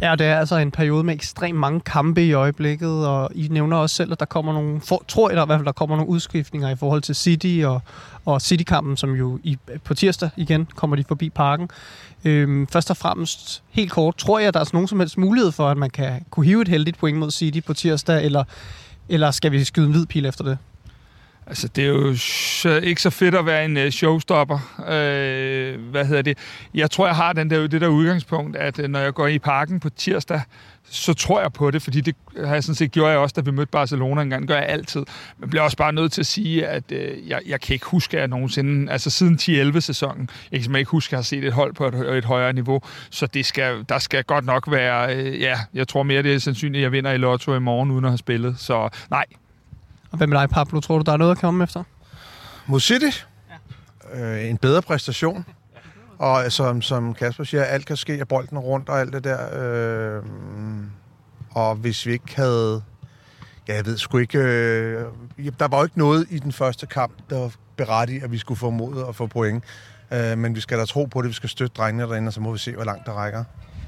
Ja, 0.01 0.15
det 0.17 0.27
er 0.27 0.39
altså 0.39 0.57
en 0.57 0.71
periode 0.71 1.05
med 1.05 1.15
ekstremt 1.15 1.59
mange 1.59 1.81
kampe 1.81 2.25
i 2.25 2.33
øjeblikket, 2.33 3.07
og 3.07 3.31
I 3.35 3.49
nævner 3.51 3.77
også 3.77 3.97
selv, 3.97 4.13
at 4.13 4.21
der 4.21 4.27
kommer 4.27 4.53
nogle, 4.53 4.81
for, 4.81 5.05
tror 5.09 5.31
jeg 5.31 5.37
da 5.37 5.43
i 5.43 5.47
hvert 5.47 5.59
fald, 5.59 5.67
der 5.67 5.73
kommer 5.73 5.97
nogle 5.97 6.11
udskiftninger 6.11 6.71
i 6.71 6.77
forhold 6.77 7.03
til 7.03 7.15
City 7.15 7.61
og, 7.65 7.81
og 8.25 8.43
City-kampen, 8.43 8.97
som 8.97 9.15
jo 9.15 9.39
i, 9.43 9.59
på 9.85 9.95
tirsdag 9.95 10.31
igen 10.37 10.69
kommer 10.75 10.97
de 10.97 11.05
forbi 11.09 11.31
parken. 11.31 11.71
Øhm, 12.25 12.67
først 12.67 12.91
og 12.91 12.97
fremmest, 12.97 13.63
helt 13.71 13.93
kort, 13.93 14.17
tror 14.17 14.39
jeg, 14.39 14.49
at 14.49 14.55
der 14.55 14.61
er 14.61 14.71
nogen 14.73 14.89
som 14.89 15.01
helst 15.01 15.19
mulighed 15.19 15.53
for, 15.53 15.69
at 15.69 15.77
man 15.77 15.91
kan 15.91 16.25
kunne 16.31 16.47
hive 16.47 16.63
et 16.63 16.69
heldigt 16.69 16.99
point 16.99 17.19
mod 17.19 17.31
City 17.31 17.61
på 17.67 17.75
tirsdag, 17.75 18.25
eller, 18.25 18.45
eller 19.09 19.31
skal 19.31 19.53
vi 19.53 19.65
skyde 19.65 19.87
en 19.87 19.93
hvid 19.93 20.07
pil 20.07 20.27
efter 20.27 20.45
det? 20.45 20.59
Altså, 21.47 21.69
det 21.69 21.85
er 21.85 21.89
jo 21.89 22.09
ikke 22.83 23.03
så 23.03 23.11
fedt 23.11 23.35
at 23.35 23.47
være 23.47 23.65
en 23.65 23.77
uh, 23.77 23.89
showstopper. 23.89 24.59
Uh, 24.79 25.91
hvad 25.91 26.07
hedder 26.07 26.23
det? 26.23 26.39
Jeg 26.75 26.91
tror, 26.91 27.07
jeg 27.07 27.17
har 27.17 27.33
den 27.33 27.51
der, 27.51 27.67
det 27.67 27.81
der 27.81 27.89
udgangspunkt, 27.89 28.57
at 28.57 28.79
uh, 28.79 28.85
når 28.85 28.99
jeg 28.99 29.15
går 29.15 29.27
i 29.27 29.39
parken 29.39 29.81
på 29.81 29.91
tirsdag, 29.91 30.41
så 30.85 31.15
tror 31.15 31.41
jeg 31.41 31.53
på 31.53 31.71
det, 31.71 31.83
fordi 31.83 32.01
det 32.01 32.15
har 32.37 32.55
jeg 32.55 32.65
sådan 32.65 32.75
set 32.75 32.93
gjort 32.93 33.11
jeg 33.11 33.19
også, 33.19 33.33
da 33.37 33.41
vi 33.41 33.51
mødte 33.51 33.71
Barcelona 33.71 34.23
engang. 34.23 34.43
Det 34.43 34.49
gør 34.49 34.57
jeg 34.57 34.69
altid. 34.69 35.05
Men 35.39 35.51
bliver 35.51 35.63
også 35.63 35.77
bare 35.77 35.93
nødt 35.93 36.13
til 36.13 36.23
at 36.23 36.27
sige, 36.27 36.67
at 36.67 36.85
uh, 36.93 37.29
jeg, 37.29 37.41
jeg 37.47 37.61
kan 37.61 37.75
ikke 37.75 37.87
huske, 37.87 38.17
at 38.17 38.21
jeg 38.21 38.29
nogensinde, 38.29 38.93
altså 38.93 39.11
siden 39.11 39.39
10-11-sæsonen, 39.43 40.29
jeg 40.53 40.61
kan 40.61 40.77
ikke 40.77 40.91
huske, 40.91 41.09
at 41.09 41.13
jeg 41.13 41.19
har 41.19 41.23
set 41.23 41.45
et 41.45 41.53
hold 41.53 41.75
på 41.75 41.87
et, 41.87 41.95
et 41.95 42.25
højere 42.25 42.53
niveau. 42.53 42.81
Så 43.11 43.27
det 43.27 43.47
skal, 43.47 43.85
der 43.89 43.99
skal 43.99 44.25
godt 44.25 44.45
nok 44.45 44.71
være, 44.71 45.17
uh, 45.17 45.41
ja, 45.41 45.59
jeg 45.75 45.89
tror 45.89 46.03
mere, 46.03 46.23
det 46.23 46.35
er 46.35 46.39
sandsynligt, 46.39 46.81
at 46.81 46.83
jeg 46.83 46.93
vinder 46.93 47.13
i 47.13 47.17
Lotto 47.17 47.55
i 47.55 47.61
morgen, 47.61 47.91
uden 47.91 48.05
at 48.05 48.11
have 48.11 48.19
spillet. 48.19 48.59
Så 48.59 48.89
nej, 49.11 49.25
og 50.13 50.19
hvad 50.19 50.27
med 50.27 50.39
dig, 50.39 50.49
Pablo? 50.49 50.81
Tror 50.81 50.99
du, 50.99 51.03
der 51.07 51.13
er 51.13 51.17
noget 51.17 51.33
at 51.33 51.39
komme 51.39 51.65
efter? 51.65 51.85
Mod 52.67 52.81
City? 52.81 53.25
Ja. 54.15 54.21
Øh, 54.21 54.51
en 54.51 54.57
bedre 54.57 54.83
præstation. 54.83 55.45
Og 56.19 56.53
som, 56.53 56.83
som 56.83 57.15
Kasper 57.15 57.45
siger, 57.45 57.63
alt 57.63 57.87
kan 57.87 57.97
ske, 57.97 58.13
at 58.13 58.29
bolden 58.29 58.59
rundt 58.59 58.89
og 58.89 59.01
alt 59.01 59.13
det 59.13 59.25
der. 59.25 59.39
Øh, 60.17 60.23
og 61.51 61.75
hvis 61.75 62.07
vi 62.07 62.13
ikke 62.13 62.37
havde... 62.37 62.83
Ja, 63.69 63.75
jeg 63.75 63.87
ved 63.87 63.99
sgu 63.99 64.19
ikke... 64.19 64.39
Øh, 64.39 65.05
der 65.59 65.69
var 65.69 65.79
jo 65.79 65.85
ikke 65.85 65.99
noget 65.99 66.27
i 66.31 66.39
den 66.39 66.53
første 66.53 66.87
kamp, 66.87 67.13
der 67.31 67.39
var 67.39 67.53
berettigt, 67.77 68.25
at 68.25 68.33
vi 68.33 68.39
skulle 68.39 68.59
få 68.59 68.71
mod 68.71 69.09
at 69.09 69.17
få 69.17 69.27
point. 69.27 69.65
Øh, 70.13 70.39
men 70.39 70.55
vi 70.55 70.61
skal 70.61 70.79
da 70.79 70.85
tro 70.85 71.05
på 71.05 71.23
det. 71.23 71.29
Vi 71.29 71.35
skal 71.35 71.49
støtte 71.49 71.75
drengene 71.77 72.09
derinde, 72.09 72.29
og 72.29 72.33
så 72.33 72.41
må 72.41 72.53
vi 72.53 72.59
se, 72.59 72.73
hvor 72.75 72.85
langt 72.85 73.07
der 73.07 73.13
rækker. 73.13 73.45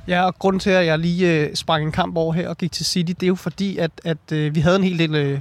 Ja, 0.08 0.24
og 0.26 0.38
grunden 0.38 0.60
til, 0.60 0.70
at 0.70 0.86
jeg 0.86 0.98
lige 0.98 1.40
øh, 1.40 1.54
sprang 1.54 1.84
en 1.84 1.92
kamp 1.92 2.16
over 2.16 2.32
her 2.32 2.48
og 2.48 2.58
gik 2.58 2.72
til 2.72 2.86
City, 2.86 3.12
det 3.12 3.22
er 3.22 3.28
jo 3.28 3.34
fordi, 3.34 3.78
at, 3.78 3.90
at 4.04 4.32
øh, 4.32 4.54
vi 4.54 4.60
havde 4.60 4.76
en 4.76 4.84
hel 4.84 4.98
del... 4.98 5.14
Øh, 5.14 5.40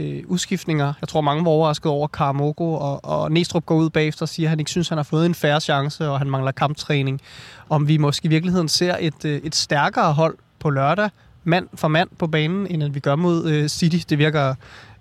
øh, 0.00 0.22
udskiftninger. 0.26 0.92
Jeg 1.00 1.08
tror, 1.08 1.20
mange 1.20 1.44
var 1.44 1.50
overrasket 1.50 1.92
over 1.92 2.08
Karamoko, 2.08 2.74
og, 2.74 3.04
og 3.04 3.32
Næstrup 3.32 3.66
går 3.66 3.76
ud 3.76 3.90
bagefter 3.90 4.22
og 4.22 4.28
siger, 4.28 4.46
at 4.46 4.50
han 4.50 4.58
ikke 4.58 4.70
synes, 4.70 4.88
han 4.88 4.98
har 4.98 5.02
fået 5.02 5.26
en 5.26 5.34
færre 5.34 5.60
chance, 5.60 6.08
og 6.08 6.18
han 6.18 6.30
mangler 6.30 6.52
kamptræning. 6.52 7.20
Om 7.68 7.88
vi 7.88 7.96
måske 7.96 8.26
i 8.26 8.28
virkeligheden 8.28 8.68
ser 8.68 8.96
et, 9.00 9.24
øh, 9.24 9.40
et 9.44 9.54
stærkere 9.54 10.12
hold 10.12 10.36
på 10.58 10.70
lørdag, 10.70 11.10
mand 11.44 11.68
for 11.74 11.88
mand 11.88 12.08
på 12.18 12.26
banen, 12.26 12.66
end 12.66 12.82
at 12.82 12.94
vi 12.94 13.00
gør 13.00 13.16
mod 13.16 13.46
øh, 13.46 13.68
City. 13.68 13.98
Det 14.08 14.18
virker 14.18 14.54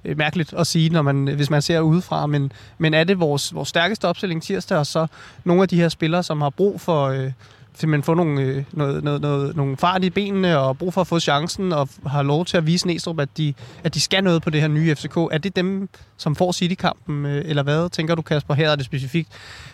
øh, 0.06 0.18
mærkeligt 0.18 0.54
at 0.54 0.68
sige, 0.68 0.90
når 0.90 1.02
man, 1.02 1.28
hvis 1.28 1.50
man 1.50 1.62
ser 1.62 1.80
udefra, 1.80 2.28
men, 2.28 2.52
men 2.78 2.94
er 2.94 3.04
det 3.04 3.20
vores, 3.20 3.54
vores 3.56 3.70
stærkeste 3.70 4.08
opstilling 4.08 4.44
tirsdag, 4.44 4.78
og 4.78 4.86
så 4.86 5.08
nogle 5.44 5.62
af 5.62 5.68
de 5.68 5.76
her 5.76 5.90
spillere, 5.90 6.24
som 6.24 6.42
har 6.42 6.50
brug 6.50 6.82
for... 6.82 7.08
Øh, 7.08 7.32
simpelthen 7.74 8.04
få 8.04 8.14
nogle, 8.14 8.42
øh, 8.42 8.64
noget, 8.72 9.04
noget, 9.04 9.22
noget, 9.22 9.56
nogle 9.56 9.78
fart 9.78 10.04
i 10.04 10.10
benene 10.10 10.60
og 10.60 10.78
brug 10.78 10.94
for 10.94 11.02
at 11.02 11.08
få 11.08 11.20
chancen 11.20 11.74
og 11.74 11.90
har 12.08 12.24
lov 12.24 12.46
til 12.46 12.58
at 12.58 12.66
vise 12.66 12.88
Næstrup, 12.88 13.20
at 13.20 13.38
de, 13.38 13.54
at 13.84 13.94
de 13.94 14.02
skal 14.02 14.24
noget 14.24 14.42
på 14.42 14.50
det 14.50 14.62
her 14.62 14.68
nye 14.68 14.96
FCK. 14.96 15.18
Er 15.18 15.38
det 15.44 15.56
dem, 15.56 15.90
som 16.18 16.36
får 16.36 16.52
City-kampen, 16.52 17.26
øh, 17.26 17.42
eller 17.46 17.64
hvad 17.64 17.90
tænker 17.90 18.16
du, 18.16 18.22
Kasper? 18.22 18.54
Her 18.54 18.70
er 18.70 18.76
det 18.76 18.86
specifikt. 18.86 19.30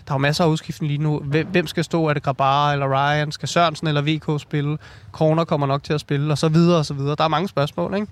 Der 0.07 0.11
er 0.11 0.15
jo 0.15 0.19
masser 0.19 0.43
af 0.43 0.49
udskiften 0.49 0.87
lige 0.87 0.97
nu. 0.97 1.19
Hvem 1.19 1.47
hvem 1.47 1.67
skal 1.67 1.83
stå? 1.83 2.05
Er 2.05 2.13
det 2.13 2.23
Grabar 2.23 2.73
eller 2.73 2.87
Ryan? 2.87 3.31
Skal 3.31 3.49
Sørensen 3.49 3.87
eller 3.87 4.01
VK 4.01 4.41
spille? 4.41 4.77
Kroner 5.11 5.45
kommer 5.45 5.67
nok 5.67 5.83
til 5.83 5.93
at 5.93 5.99
spille, 5.99 6.33
og 6.33 6.37
så 6.37 6.49
videre 6.49 6.77
og 6.77 6.85
så 6.85 6.93
videre. 6.93 7.15
Der 7.17 7.23
er 7.23 7.27
mange 7.27 7.47
spørgsmål, 7.47 7.95
ikke? 7.95 8.07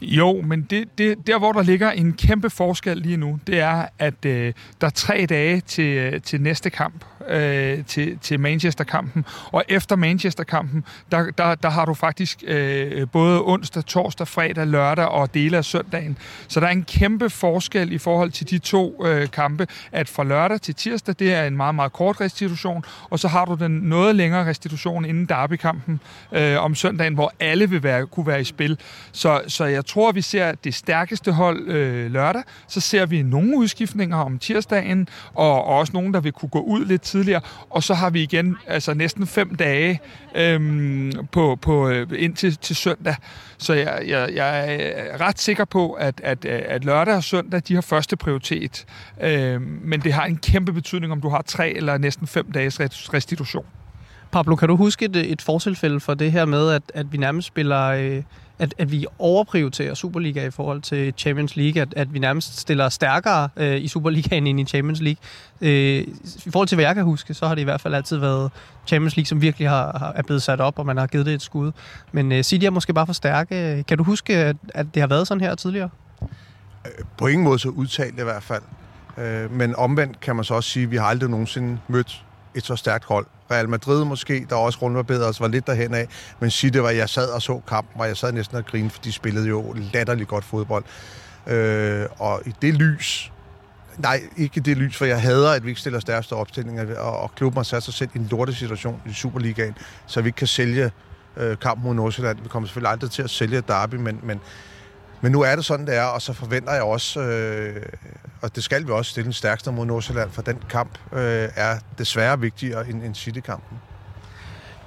Jo, 0.00 0.40
men 0.40 0.62
det, 0.62 0.98
det, 0.98 1.26
der, 1.26 1.38
hvor 1.38 1.52
der 1.52 1.62
ligger 1.62 1.90
en 1.90 2.12
kæmpe 2.12 2.50
forskel 2.50 2.96
lige 2.96 3.16
nu, 3.16 3.38
det 3.46 3.60
er, 3.60 3.86
at 3.98 4.24
øh, 4.24 4.52
der 4.80 4.86
er 4.86 4.90
tre 4.90 5.26
dage 5.28 5.60
til, 5.60 5.84
øh, 5.84 6.20
til 6.20 6.40
næste 6.40 6.70
kamp, 6.70 7.04
øh, 7.28 7.84
til, 7.84 8.18
til 8.18 8.40
Manchester-kampen. 8.40 9.24
Og 9.52 9.64
efter 9.68 9.96
Manchester-kampen, 9.96 10.84
der, 11.10 11.30
der, 11.38 11.54
der 11.54 11.70
har 11.70 11.84
du 11.84 11.94
faktisk 11.94 12.42
øh, 12.46 13.06
både 13.12 13.42
onsdag, 13.44 13.84
torsdag, 13.84 14.28
fredag, 14.28 14.66
lørdag 14.66 15.08
og 15.08 15.34
dele 15.34 15.56
af 15.56 15.64
søndagen. 15.64 16.18
Så 16.48 16.60
der 16.60 16.66
er 16.66 16.70
en 16.70 16.84
kæmpe 16.84 17.30
forskel 17.30 17.92
i 17.92 17.98
forhold 17.98 18.30
til 18.30 18.50
de 18.50 18.58
to 18.58 19.06
øh, 19.06 19.30
kampe, 19.30 19.66
at 19.92 20.08
fra 20.08 20.24
lørdag 20.24 20.60
til 20.60 20.74
tirsdag, 20.74 21.14
det 21.18 21.34
er 21.34 21.44
en 21.44 21.56
meget, 21.56 21.74
meget 21.74 21.92
kort 21.92 22.20
restitution, 22.20 22.84
og 23.10 23.18
så 23.18 23.28
har 23.28 23.44
du 23.44 23.54
den 23.54 23.70
noget 23.70 24.16
længere 24.16 24.46
restitution 24.46 25.04
inden 25.04 25.26
derby-kampen 25.26 26.00
øh, 26.32 26.64
om 26.64 26.74
søndagen, 26.74 27.14
hvor 27.14 27.32
alle 27.40 27.70
vil 27.70 27.82
være, 27.82 28.06
kunne 28.06 28.26
være 28.26 28.40
i 28.40 28.44
spil. 28.44 28.78
Så, 29.12 29.40
så 29.46 29.64
jeg 29.64 29.86
tror, 29.86 30.08
at 30.08 30.14
vi 30.14 30.20
ser 30.20 30.52
det 30.54 30.74
stærkeste 30.74 31.32
hold 31.32 31.68
øh, 31.68 32.12
lørdag. 32.12 32.42
Så 32.68 32.80
ser 32.80 33.06
vi 33.06 33.22
nogle 33.22 33.56
udskiftninger 33.56 34.16
om 34.16 34.38
tirsdagen, 34.38 35.08
og, 35.34 35.64
og 35.64 35.64
også 35.64 35.92
nogen, 35.92 36.14
der 36.14 36.20
vil 36.20 36.32
kunne 36.32 36.48
gå 36.48 36.60
ud 36.60 36.84
lidt 36.84 37.02
tidligere. 37.12 37.40
Og 37.70 37.82
så 37.82 37.94
har 37.94 38.10
vi 38.10 38.22
igen 38.22 38.56
altså 38.66 38.94
næsten 38.94 39.26
fem 39.26 39.54
dage 39.54 40.00
øhm, 40.34 41.12
på, 41.32 41.58
på, 41.62 41.88
øh, 41.88 42.00
ind 42.00 42.12
indtil 42.12 42.56
til 42.56 42.76
søndag. 42.76 43.16
Så 43.58 43.74
jeg, 43.74 44.02
jeg, 44.06 44.30
jeg 44.34 44.76
er 44.78 45.20
ret 45.20 45.40
sikker 45.40 45.64
på, 45.64 45.92
at, 45.92 46.20
at, 46.24 46.44
at 46.44 46.84
lørdag 46.84 47.14
og 47.14 47.24
søndag, 47.24 47.62
de 47.68 47.74
har 47.74 47.80
første 47.80 48.16
prioritet. 48.16 48.84
Øhm, 49.20 49.80
men 49.84 50.00
det 50.00 50.12
har 50.12 50.24
en 50.24 50.36
kæmpe 50.36 50.72
betydning, 50.72 51.12
om 51.12 51.20
du 51.20 51.28
har 51.28 51.42
tre 51.42 51.70
eller 51.70 51.98
næsten 51.98 52.26
fem 52.26 52.52
dages 52.52 52.80
restitution. 53.14 53.66
Pablo, 54.32 54.56
kan 54.56 54.68
du 54.68 54.76
huske 54.76 55.04
et, 55.04 55.16
et 55.16 55.42
fortilfælde 55.42 56.00
for 56.00 56.14
det 56.14 56.32
her 56.32 56.44
med, 56.44 56.70
at, 56.70 56.82
at 56.94 57.12
vi 57.12 57.18
nærmest 57.18 57.48
spiller... 57.48 57.80
Øh 57.80 58.22
at, 58.62 58.74
at 58.78 58.92
vi 58.92 59.06
overprioriterer 59.18 59.94
Superliga 59.94 60.46
i 60.46 60.50
forhold 60.50 60.82
til 60.82 61.14
Champions 61.16 61.56
League, 61.56 61.82
at, 61.82 61.94
at 61.96 62.14
vi 62.14 62.18
nærmest 62.18 62.58
stiller 62.58 62.88
stærkere 62.88 63.48
øh, 63.56 63.76
i 63.76 63.88
Superligaen 63.88 64.46
end 64.46 64.60
i 64.60 64.64
Champions 64.64 65.00
League. 65.00 65.20
Øh, 65.60 66.06
I 66.46 66.50
forhold 66.50 66.68
til, 66.68 66.76
hvad 66.76 66.84
jeg 66.84 66.94
kan 66.94 67.04
huske, 67.04 67.34
så 67.34 67.46
har 67.46 67.54
det 67.54 67.62
i 67.62 67.64
hvert 67.64 67.80
fald 67.80 67.94
altid 67.94 68.16
været 68.16 68.50
Champions 68.86 69.16
League, 69.16 69.26
som 69.26 69.42
virkelig 69.42 69.68
har, 69.68 69.98
har, 69.98 70.12
er 70.12 70.22
blevet 70.22 70.42
sat 70.42 70.60
op, 70.60 70.78
og 70.78 70.86
man 70.86 70.96
har 70.96 71.06
givet 71.06 71.26
det 71.26 71.34
et 71.34 71.42
skud. 71.42 71.72
Men 72.12 72.32
øh, 72.32 72.42
City 72.42 72.64
er 72.66 72.70
måske 72.70 72.94
bare 72.94 73.06
for 73.06 73.12
stærke. 73.12 73.84
Kan 73.88 73.98
du 73.98 74.04
huske, 74.04 74.36
at, 74.36 74.56
at 74.74 74.86
det 74.94 75.02
har 75.02 75.06
været 75.06 75.28
sådan 75.28 75.40
her 75.40 75.54
tidligere? 75.54 75.88
Øh, 76.86 77.04
på 77.18 77.26
ingen 77.26 77.44
måde 77.44 77.58
så 77.58 77.68
udtalt 77.68 78.20
i 78.20 78.22
hvert 78.22 78.42
fald. 78.42 78.62
Øh, 79.18 79.52
men 79.52 79.76
omvendt 79.76 80.20
kan 80.20 80.36
man 80.36 80.44
så 80.44 80.54
også 80.54 80.70
sige, 80.70 80.84
at 80.84 80.90
vi 80.90 80.96
har 80.96 81.04
aldrig 81.04 81.30
nogensinde 81.30 81.78
mødt 81.88 82.24
et 82.54 82.64
så 82.64 82.76
stærkt 82.76 83.04
hold. 83.04 83.26
Real 83.50 83.68
Madrid 83.68 84.04
måske, 84.04 84.46
der 84.50 84.56
også 84.56 84.78
rundt 84.82 84.96
var 84.96 85.02
bedre, 85.02 85.34
var 85.40 85.48
lidt 85.48 85.66
derhen 85.66 85.94
af. 85.94 86.08
Men 86.40 86.50
City 86.50 86.78
var, 86.78 86.90
jeg 86.90 87.08
sad 87.08 87.28
og 87.28 87.42
så 87.42 87.60
kampen, 87.68 88.00
og 88.00 88.08
jeg 88.08 88.16
sad 88.16 88.32
næsten 88.32 88.56
og 88.56 88.66
grinede, 88.66 88.90
for 88.90 89.02
de 89.02 89.12
spillede 89.12 89.48
jo 89.48 89.76
latterligt 89.92 90.28
godt 90.28 90.44
fodbold. 90.44 90.84
Øh, 91.46 92.06
og 92.18 92.42
i 92.46 92.54
det 92.62 92.74
lys, 92.74 93.32
nej, 93.98 94.20
ikke 94.36 94.60
det 94.60 94.76
lys, 94.76 94.96
for 94.96 95.04
jeg 95.04 95.22
hader, 95.22 95.50
at 95.50 95.64
vi 95.64 95.68
ikke 95.68 95.80
stiller 95.80 96.00
stærkeste 96.00 96.32
opstillinger, 96.32 96.98
og, 96.98 97.20
og 97.20 97.34
klubben 97.34 97.56
har 97.56 97.62
sat 97.62 97.82
sig 97.82 97.94
selv 97.94 98.10
i 98.14 98.18
en 98.18 98.28
lortesituation 98.30 99.02
i 99.06 99.12
Superligaen, 99.12 99.74
så 100.06 100.20
vi 100.20 100.28
ikke 100.28 100.36
kan 100.36 100.46
sælge 100.46 100.90
øh, 101.36 101.58
kampen 101.58 101.86
mod 101.86 101.94
Nordsjælland. 101.94 102.38
Vi 102.42 102.48
kommer 102.48 102.66
selvfølgelig 102.66 102.90
aldrig 102.90 103.10
til 103.10 103.22
at 103.22 103.30
sælge 103.30 103.60
Derby, 103.60 103.94
men, 103.94 104.20
men 104.22 104.40
men 105.22 105.32
nu 105.32 105.40
er 105.40 105.56
det 105.56 105.64
sådan, 105.64 105.86
det 105.86 105.96
er, 105.96 106.04
og 106.04 106.22
så 106.22 106.32
forventer 106.32 106.72
jeg 106.72 106.82
også, 106.82 107.20
øh, 107.20 107.86
og 108.40 108.56
det 108.56 108.64
skal 108.64 108.86
vi 108.86 108.92
også 108.92 109.10
stille 109.10 109.26
en 109.26 109.32
stærkeste 109.32 109.72
mod 109.72 109.86
Nordsjælland, 109.86 110.30
for 110.30 110.42
den 110.42 110.58
kamp 110.70 110.98
øh, 111.12 111.48
er 111.56 111.78
desværre 111.98 112.40
vigtigere 112.40 112.88
end, 112.88 113.02
end 113.02 113.14
City-kampen. 113.14 113.78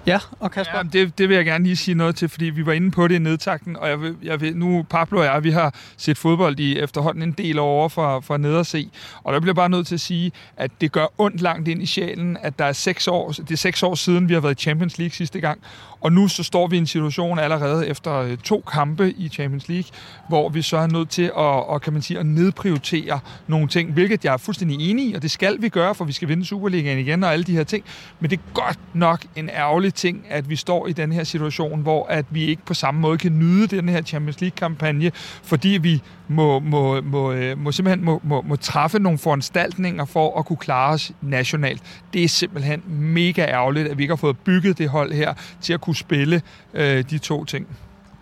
Ja, 0.08 0.20
og 0.40 0.52
Kasper? 0.52 0.78
Ja, 0.78 0.84
det, 0.84 1.18
det 1.18 1.30
vil 1.30 1.36
jeg 1.36 1.46
gerne 1.46 1.64
lige 1.64 1.76
sige 1.76 1.96
noget 1.96 2.16
til, 2.16 2.30
fordi 2.30 2.46
vi 2.46 2.66
var 2.66 2.74
inde 2.74 2.92
på 2.92 3.08
det 3.08 3.16
i 3.16 3.20
nedtakten, 3.20 3.78
og 3.78 3.90
jeg 3.90 4.02
vil, 4.02 4.16
jeg 4.24 4.42
vil, 4.42 4.58
nu 4.58 4.86
Pablo 4.90 5.20
og 5.20 5.26
jeg, 5.26 5.44
vi 5.44 5.52
har 5.52 5.76
set 5.98 6.18
fodbold 6.18 6.60
i 6.60 6.80
efterhånden 6.80 7.24
en 7.24 7.32
del 7.32 7.60
over 7.60 7.90
fra, 7.90 8.20
fra 8.20 8.38
ned 8.38 8.56
og 8.56 8.66
se, 8.66 8.90
og 9.24 9.34
der 9.34 9.40
bliver 9.40 9.54
bare 9.54 9.70
nødt 9.70 9.88
til 9.88 9.96
at 9.96 10.02
sige, 10.02 10.32
at 10.58 10.72
det 10.82 10.92
gør 10.92 11.06
ondt 11.18 11.42
langt 11.42 11.68
ind 11.68 11.82
i 11.82 11.86
sjælen, 11.86 12.38
at 12.42 12.60
der 12.60 12.66
er 12.66 12.74
seks 12.74 13.08
år, 13.08 13.32
det 13.32 13.52
er 13.52 13.58
seks 13.58 13.84
år 13.84 13.96
siden, 13.96 14.30
vi 14.30 14.34
har 14.34 14.42
været 14.42 14.60
i 14.60 14.64
Champions 14.64 14.98
League 14.98 15.14
sidste 15.14 15.40
gang, 15.40 15.62
og 16.06 16.12
nu 16.12 16.28
så 16.28 16.44
står 16.44 16.68
vi 16.68 16.76
i 16.76 16.80
en 16.80 16.88
situation 16.88 17.40
allerede 17.40 17.88
efter 17.88 18.14
øh, 18.14 18.38
to 18.38 18.64
kampe 18.72 19.12
i 19.18 19.30
Champions 19.30 19.68
League, 19.68 19.90
hvor 20.30 20.50
vi 20.50 20.62
så 20.62 20.78
er 20.78 20.88
nødt 20.88 21.10
til 21.10 21.24
at, 21.24 21.34
og, 21.36 21.82
kan 21.82 21.94
man 21.94 22.02
sige, 22.02 22.20
at 22.20 22.26
nedprioritere 22.26 23.20
nogle 23.48 23.68
ting, 23.68 23.94
hvilket 23.94 24.26
jeg 24.26 24.34
er 24.34 24.38
fuldstændig 24.38 24.90
enig 24.90 25.10
i, 25.10 25.14
og 25.14 25.22
det 25.22 25.32
skal 25.32 25.62
vi 25.62 25.70
gøre, 25.70 25.96
for 25.96 26.06
vi 26.06 26.14
skal 26.14 26.28
vinde 26.28 26.46
Superligaen 26.46 27.00
igen 27.00 27.24
og 27.24 27.34
alle 27.34 27.44
de 27.44 27.52
her 27.52 27.64
ting. 27.64 27.86
Men 28.20 28.30
det 28.30 28.40
er 28.40 28.54
godt 28.54 28.80
nok 28.94 29.26
en 29.36 29.50
ærgerlig 29.50 29.94
ting, 29.96 30.26
at 30.30 30.50
vi 30.50 30.56
står 30.56 30.88
i 30.88 30.94
den 30.94 31.12
her 31.12 31.24
situation, 31.24 31.82
hvor 31.82 32.06
at 32.06 32.26
vi 32.30 32.46
ikke 32.46 32.62
på 32.66 32.74
samme 32.74 33.02
måde 33.02 33.18
kan 33.18 33.40
nyde 33.40 33.68
den 33.68 33.90
her 33.90 34.02
Champions 34.02 34.42
League-kampagne, 34.42 35.12
fordi 35.44 35.70
vi 35.70 36.02
må, 36.28 36.60
må, 36.60 37.02
må, 37.02 37.32
øh, 37.32 37.58
må 37.58 37.72
simpelthen 37.72 38.06
må, 38.06 38.22
må, 38.24 38.42
må 38.42 38.56
træffe 38.56 39.00
nogle 39.00 39.18
foranstaltninger 39.18 40.06
for 40.06 40.40
at 40.40 40.46
kunne 40.46 40.58
klare 40.58 40.94
os 40.94 41.12
nationalt. 41.22 41.82
Det 42.14 42.24
er 42.24 42.28
simpelthen 42.28 42.84
mega 42.88 43.42
ærgerligt, 43.42 43.88
at 43.88 43.98
vi 43.98 44.04
ikke 44.04 44.12
har 44.12 44.16
fået 44.16 44.38
bygget 44.38 44.78
det 44.78 44.90
hold 44.90 45.14
her 45.14 45.34
til 45.62 45.74
at 45.74 45.82
kunne 45.82 45.96
spille 45.96 46.42
øh, 46.74 47.04
de 47.10 47.18
to 47.18 47.46
ting. 47.46 47.68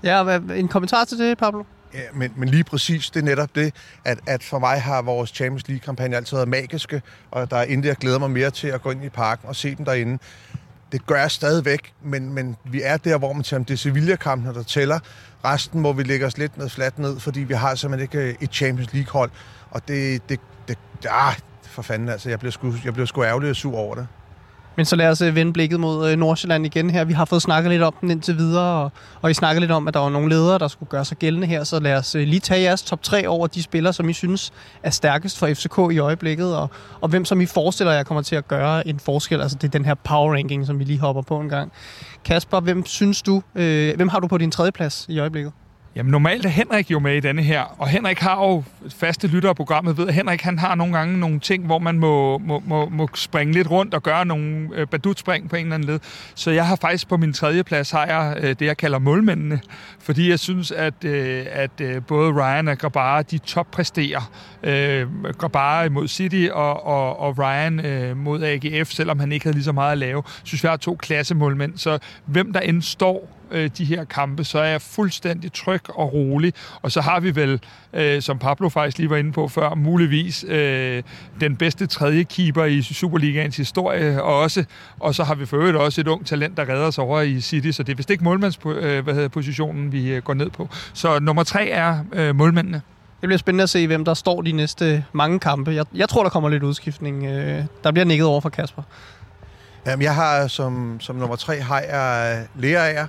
Ja, 0.03 0.39
en 0.55 0.67
kommentar 0.67 1.05
til 1.05 1.17
det, 1.17 1.37
Pablo? 1.37 1.63
Ja, 1.93 1.99
men, 2.13 2.31
men 2.35 2.49
lige 2.49 2.63
præcis, 2.63 3.09
det 3.09 3.19
er 3.19 3.25
netop 3.25 3.55
det, 3.55 3.75
at, 4.05 4.19
at 4.27 4.43
for 4.43 4.59
mig 4.59 4.81
har 4.81 5.01
vores 5.01 5.29
Champions 5.29 5.67
League-kampagne 5.67 6.15
altid 6.15 6.37
været 6.37 6.47
magiske, 6.47 7.01
og 7.31 7.51
der 7.51 7.57
er 7.57 7.63
intet, 7.63 7.89
jeg 7.89 7.95
glæder 7.95 8.19
mig 8.19 8.31
mere 8.31 8.49
til 8.49 8.67
at 8.67 8.81
gå 8.81 8.91
ind 8.91 9.05
i 9.05 9.09
parken 9.09 9.49
og 9.49 9.55
se 9.55 9.75
dem 9.75 9.85
derinde. 9.85 10.19
Det 10.93 11.05
gør 11.05 11.15
jeg 11.15 11.31
stadigvæk, 11.31 11.93
men, 12.01 12.33
men 12.33 12.55
vi 12.63 12.81
er 12.83 12.97
der, 12.97 13.17
hvor 13.17 13.33
man 13.33 13.43
tænker, 13.43 13.65
det 13.65 13.73
er 13.73 13.77
Sevilla-kampene, 13.77 14.53
der 14.53 14.63
tæller. 14.63 14.99
Resten 15.45 15.79
må 15.81 15.93
vi 15.93 16.03
lægge 16.03 16.25
os 16.25 16.37
lidt 16.37 16.57
ned, 16.57 16.69
fladt 16.69 16.99
ned, 16.99 17.19
fordi 17.19 17.39
vi 17.39 17.53
har 17.53 17.75
simpelthen 17.75 18.03
ikke 18.03 18.29
øh, 18.29 18.35
et 18.41 18.53
Champions 18.53 18.93
League-hold. 18.93 19.31
Og 19.71 19.87
det, 19.87 20.29
det, 20.29 20.39
det, 20.67 20.77
ah, 21.09 21.35
for 21.63 21.81
fanden 21.81 22.09
altså, 22.09 22.29
jeg 22.29 22.39
bliver 22.39 22.51
sgu, 22.51 22.73
jeg 22.85 22.93
bliver 22.93 23.05
sgu 23.05 23.23
ærgerlig 23.23 23.49
og 23.49 23.55
sur 23.55 23.77
over 23.77 23.95
det. 23.95 24.07
Men 24.75 24.85
så 24.85 24.95
lad 24.95 25.09
os 25.09 25.21
øh, 25.21 25.35
vende 25.35 25.53
blikket 25.53 25.79
mod 25.79 26.09
øh, 26.09 26.17
Nordsjælland 26.17 26.65
igen 26.65 26.89
her. 26.89 27.03
Vi 27.03 27.13
har 27.13 27.25
fået 27.25 27.41
snakket 27.41 27.71
lidt 27.71 27.81
om 27.81 27.93
den 28.01 28.11
indtil 28.11 28.37
videre, 28.37 28.83
og, 28.83 28.91
og 29.21 29.31
I 29.31 29.33
snakkede 29.33 29.59
lidt 29.59 29.71
om, 29.71 29.87
at 29.87 29.93
der 29.93 29.99
var 29.99 30.09
nogle 30.09 30.29
ledere, 30.29 30.59
der 30.59 30.67
skulle 30.67 30.89
gøre 30.89 31.05
sig 31.05 31.17
gældende 31.17 31.47
her. 31.47 31.63
Så 31.63 31.79
lad 31.79 31.95
os 31.95 32.15
øh, 32.15 32.27
lige 32.27 32.39
tage 32.39 32.61
jeres 32.61 32.83
top 32.83 33.03
3 33.03 33.27
over 33.27 33.47
de 33.47 33.63
spillere, 33.63 33.93
som 33.93 34.09
I 34.09 34.13
synes 34.13 34.51
er 34.83 34.89
stærkest 34.89 35.37
for 35.37 35.47
FCK 35.47 35.93
i 35.93 35.97
øjeblikket, 35.97 36.55
og, 36.55 36.69
og 37.01 37.09
hvem 37.09 37.25
som 37.25 37.41
I 37.41 37.45
forestiller 37.45 37.93
jer 37.93 38.03
kommer 38.03 38.21
til 38.21 38.35
at 38.35 38.47
gøre 38.47 38.87
en 38.87 38.99
forskel. 38.99 39.41
Altså 39.41 39.57
det 39.57 39.67
er 39.67 39.71
den 39.71 39.85
her 39.85 39.95
power 39.95 40.33
ranking, 40.33 40.65
som 40.65 40.79
vi 40.79 40.83
lige 40.83 40.99
hopper 40.99 41.21
på 41.21 41.39
en 41.39 41.49
gang. 41.49 41.71
Kasper, 42.25 42.59
hvem 42.59 42.85
synes 42.85 43.21
du, 43.21 43.41
øh, 43.55 43.95
hvem 43.95 44.07
har 44.07 44.19
du 44.19 44.27
på 44.27 44.37
din 44.37 44.51
tredje 44.51 44.71
plads 44.71 45.05
i 45.09 45.19
øjeblikket? 45.19 45.53
Jamen 45.95 46.11
normalt 46.11 46.45
er 46.45 46.49
Henrik 46.49 46.91
jo 46.91 46.99
med 46.99 47.15
i 47.15 47.19
denne 47.19 47.41
her, 47.43 47.61
og 47.61 47.87
Henrik 47.87 48.19
har 48.19 48.45
jo 48.45 48.63
faste 48.89 49.27
lyttere 49.27 49.49
af 49.49 49.55
programmet, 49.55 49.97
ved 49.97 50.07
at 50.07 50.13
Henrik 50.13 50.41
han 50.41 50.59
har 50.59 50.75
nogle 50.75 50.97
gange 50.97 51.19
nogle 51.19 51.39
ting, 51.39 51.65
hvor 51.65 51.79
man 51.79 51.99
må, 51.99 52.37
må, 52.37 52.63
må, 52.65 52.89
må 52.89 53.07
springe 53.15 53.53
lidt 53.53 53.71
rundt 53.71 53.93
og 53.93 54.03
gøre 54.03 54.25
nogle 54.25 54.69
øh, 54.75 54.87
badutspring 54.87 55.49
på 55.49 55.55
en 55.55 55.65
eller 55.65 55.75
anden 55.75 55.89
led. 55.89 55.99
Så 56.35 56.51
jeg 56.51 56.67
har 56.67 56.75
faktisk 56.75 57.07
på 57.07 57.17
min 57.17 57.33
tredje 57.33 57.63
plads, 57.63 57.91
har 57.91 58.05
jeg 58.05 58.37
øh, 58.37 58.49
det, 58.49 58.61
jeg 58.61 58.77
kalder 58.77 58.99
målmændene, 58.99 59.61
fordi 59.99 60.29
jeg 60.29 60.39
synes, 60.39 60.71
at, 60.71 61.03
øh, 61.05 61.45
at 61.51 61.81
øh, 61.81 62.01
både 62.03 62.31
Ryan 62.31 62.67
og 62.67 62.77
Grabara, 62.77 63.21
de 63.21 63.37
toppræsterer. 63.37 64.31
Øh, 64.63 65.07
Grabara 65.37 65.89
mod 65.89 66.07
City 66.07 66.47
og, 66.51 66.85
og, 66.85 67.19
og 67.19 67.37
Ryan 67.39 67.85
øh, 67.85 68.17
mod 68.17 68.43
AGF, 68.43 68.91
selvom 68.91 69.19
han 69.19 69.31
ikke 69.31 69.45
havde 69.45 69.55
lige 69.55 69.63
så 69.63 69.71
meget 69.71 69.91
at 69.91 69.97
lave. 69.97 70.23
Jeg 70.25 70.41
synes, 70.43 70.63
vi 70.63 70.67
har 70.67 70.77
to 70.77 70.95
klassemålmænd, 70.95 71.77
så 71.77 71.99
hvem 72.25 72.53
der 72.53 72.59
end 72.59 72.81
står 72.81 73.42
øh, 73.51 73.69
de 73.77 73.85
her 73.85 74.03
kampe, 74.03 74.43
så 74.43 74.59
er 74.59 74.65
jeg 74.65 74.81
fuldstændig 74.81 75.53
tryg 75.53 75.81
og 75.89 76.13
rolig. 76.13 76.53
Og 76.81 76.91
så 76.91 77.01
har 77.01 77.19
vi 77.19 77.35
vel, 77.35 77.59
øh, 77.93 78.21
som 78.21 78.39
Pablo 78.39 78.69
faktisk 78.69 78.97
lige 78.97 79.09
var 79.09 79.17
inde 79.17 79.31
på 79.31 79.47
før, 79.47 79.75
muligvis 79.75 80.45
øh, 80.47 81.03
den 81.39 81.55
bedste 81.55 81.87
tredje 81.87 82.23
keeper 82.23 82.65
i 82.65 82.81
Superligaens 82.81 83.57
historie 83.57 84.23
og 84.23 84.39
også. 84.39 84.65
Og 84.99 85.15
så 85.15 85.23
har 85.23 85.35
vi 85.35 85.45
for 85.45 85.57
øvrigt 85.57 85.77
også 85.77 86.01
et 86.01 86.07
ung 86.07 86.25
talent, 86.25 86.57
der 86.57 86.69
redder 86.69 86.91
sig 86.91 87.03
over 87.03 87.21
i 87.21 87.41
City, 87.41 87.71
så 87.71 87.83
det 87.83 87.91
er 87.91 87.95
vist 87.95 88.09
ikke 88.09 88.23
målmandspositionen, 88.23 89.85
øh, 89.85 89.91
vi 89.91 90.13
øh, 90.13 90.23
går 90.23 90.33
ned 90.33 90.49
på. 90.49 90.69
Så 90.93 91.19
nummer 91.19 91.43
tre 91.43 91.69
er 91.69 91.99
øh, 92.13 92.35
målmændene. 92.35 92.81
Det 93.21 93.27
bliver 93.27 93.37
spændende 93.37 93.63
at 93.63 93.69
se, 93.69 93.87
hvem 93.87 94.05
der 94.05 94.13
står 94.13 94.41
de 94.41 94.51
næste 94.51 95.05
mange 95.13 95.39
kampe. 95.39 95.71
Jeg, 95.71 95.85
jeg 95.93 96.09
tror, 96.09 96.23
der 96.23 96.29
kommer 96.29 96.49
lidt 96.49 96.63
udskiftning. 96.63 97.25
Øh, 97.25 97.63
der 97.83 97.91
bliver 97.91 98.05
nikket 98.05 98.27
over 98.27 98.41
for 98.41 98.49
Kasper. 98.49 98.83
Jamen, 99.85 100.03
jeg 100.03 100.15
har 100.15 100.47
som, 100.47 100.97
som 100.99 101.15
nummer 101.15 101.35
tre 101.35 101.61
har 101.61 101.79
jeg 101.79 102.45
Lea 102.55 103.05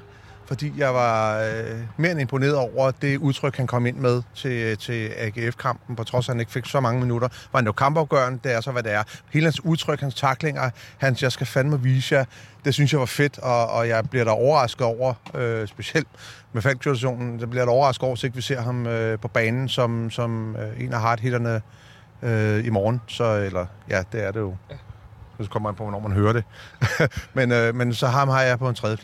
fordi 0.47 0.73
jeg 0.77 0.95
var 0.95 1.39
øh, 1.39 1.81
mere 1.97 2.11
end 2.11 2.21
imponeret 2.21 2.57
over 2.57 2.91
det 2.91 3.19
udtryk, 3.19 3.57
han 3.57 3.67
kom 3.67 3.87
ind 3.87 3.97
med 3.97 4.23
til, 4.35 4.79
til 4.79 5.13
AGF-kampen, 5.17 5.97
på 5.97 6.05
trods 6.05 6.29
af, 6.29 6.33
at 6.33 6.35
han 6.35 6.41
ikke 6.41 6.53
fik 6.53 6.67
så 6.67 6.81
mange 6.81 7.01
minutter. 7.01 7.29
Var 7.53 7.59
han 7.59 7.67
jo 7.67 7.73
kampafgørende, 7.73 8.39
det 8.45 8.53
er 8.53 8.61
så, 8.61 8.73
hvad 8.73 8.83
det 8.83 8.93
er. 8.93 9.03
Hele 9.33 9.47
hans 9.47 9.65
udtryk, 9.65 10.01
hans 10.01 10.15
taklinger, 10.15 10.71
hans 10.99 11.23
jeg 11.23 11.33
skal 11.33 11.47
fandme 11.47 11.83
vise 11.83 12.15
jer, 12.15 12.25
det 12.65 12.75
synes 12.75 12.93
jeg 12.93 13.01
var 13.01 13.07
fedt, 13.07 13.39
og, 13.39 13.69
og 13.69 13.89
jeg 13.89 14.11
bliver 14.11 14.25
da 14.25 14.31
overrasket 14.31 14.87
over, 14.87 15.15
øh, 15.35 15.69
specielt 15.69 16.09
med 16.53 16.63
falk 16.63 16.85
det 16.85 17.51
bliver 17.51 17.65
da 17.65 17.71
overrasket 17.71 18.03
over, 18.07 18.17
så 18.17 18.27
ikke 18.27 18.37
vi 18.37 18.43
ser 18.43 18.61
ham 18.61 18.87
øh, 18.87 19.19
på 19.19 19.29
banen 19.29 19.69
som, 19.69 20.11
som 20.11 20.57
øh, 20.57 20.81
en 20.81 20.93
af 20.93 21.01
hardhitterne 21.01 21.63
øh, 22.23 22.67
i 22.67 22.71
morgen. 22.71 23.01
Så, 23.07 23.25
eller, 23.25 23.67
ja, 23.89 24.03
det 24.13 24.25
er 24.25 24.31
det 24.31 24.41
jo. 24.41 24.57
Så 25.41 25.51
kommer 25.51 25.69
man 25.69 25.77
på, 25.77 25.83
hvornår 25.83 26.01
man 26.01 26.13
hører 26.13 26.33
det. 26.33 26.45
men, 27.35 27.53
øh, 27.53 27.75
men 27.75 27.95
så 27.95 28.07
ham 28.07 28.29
har 28.29 28.43
jeg 28.43 28.59
på 28.59 28.69
en 28.69 28.75
tredje 28.75 28.97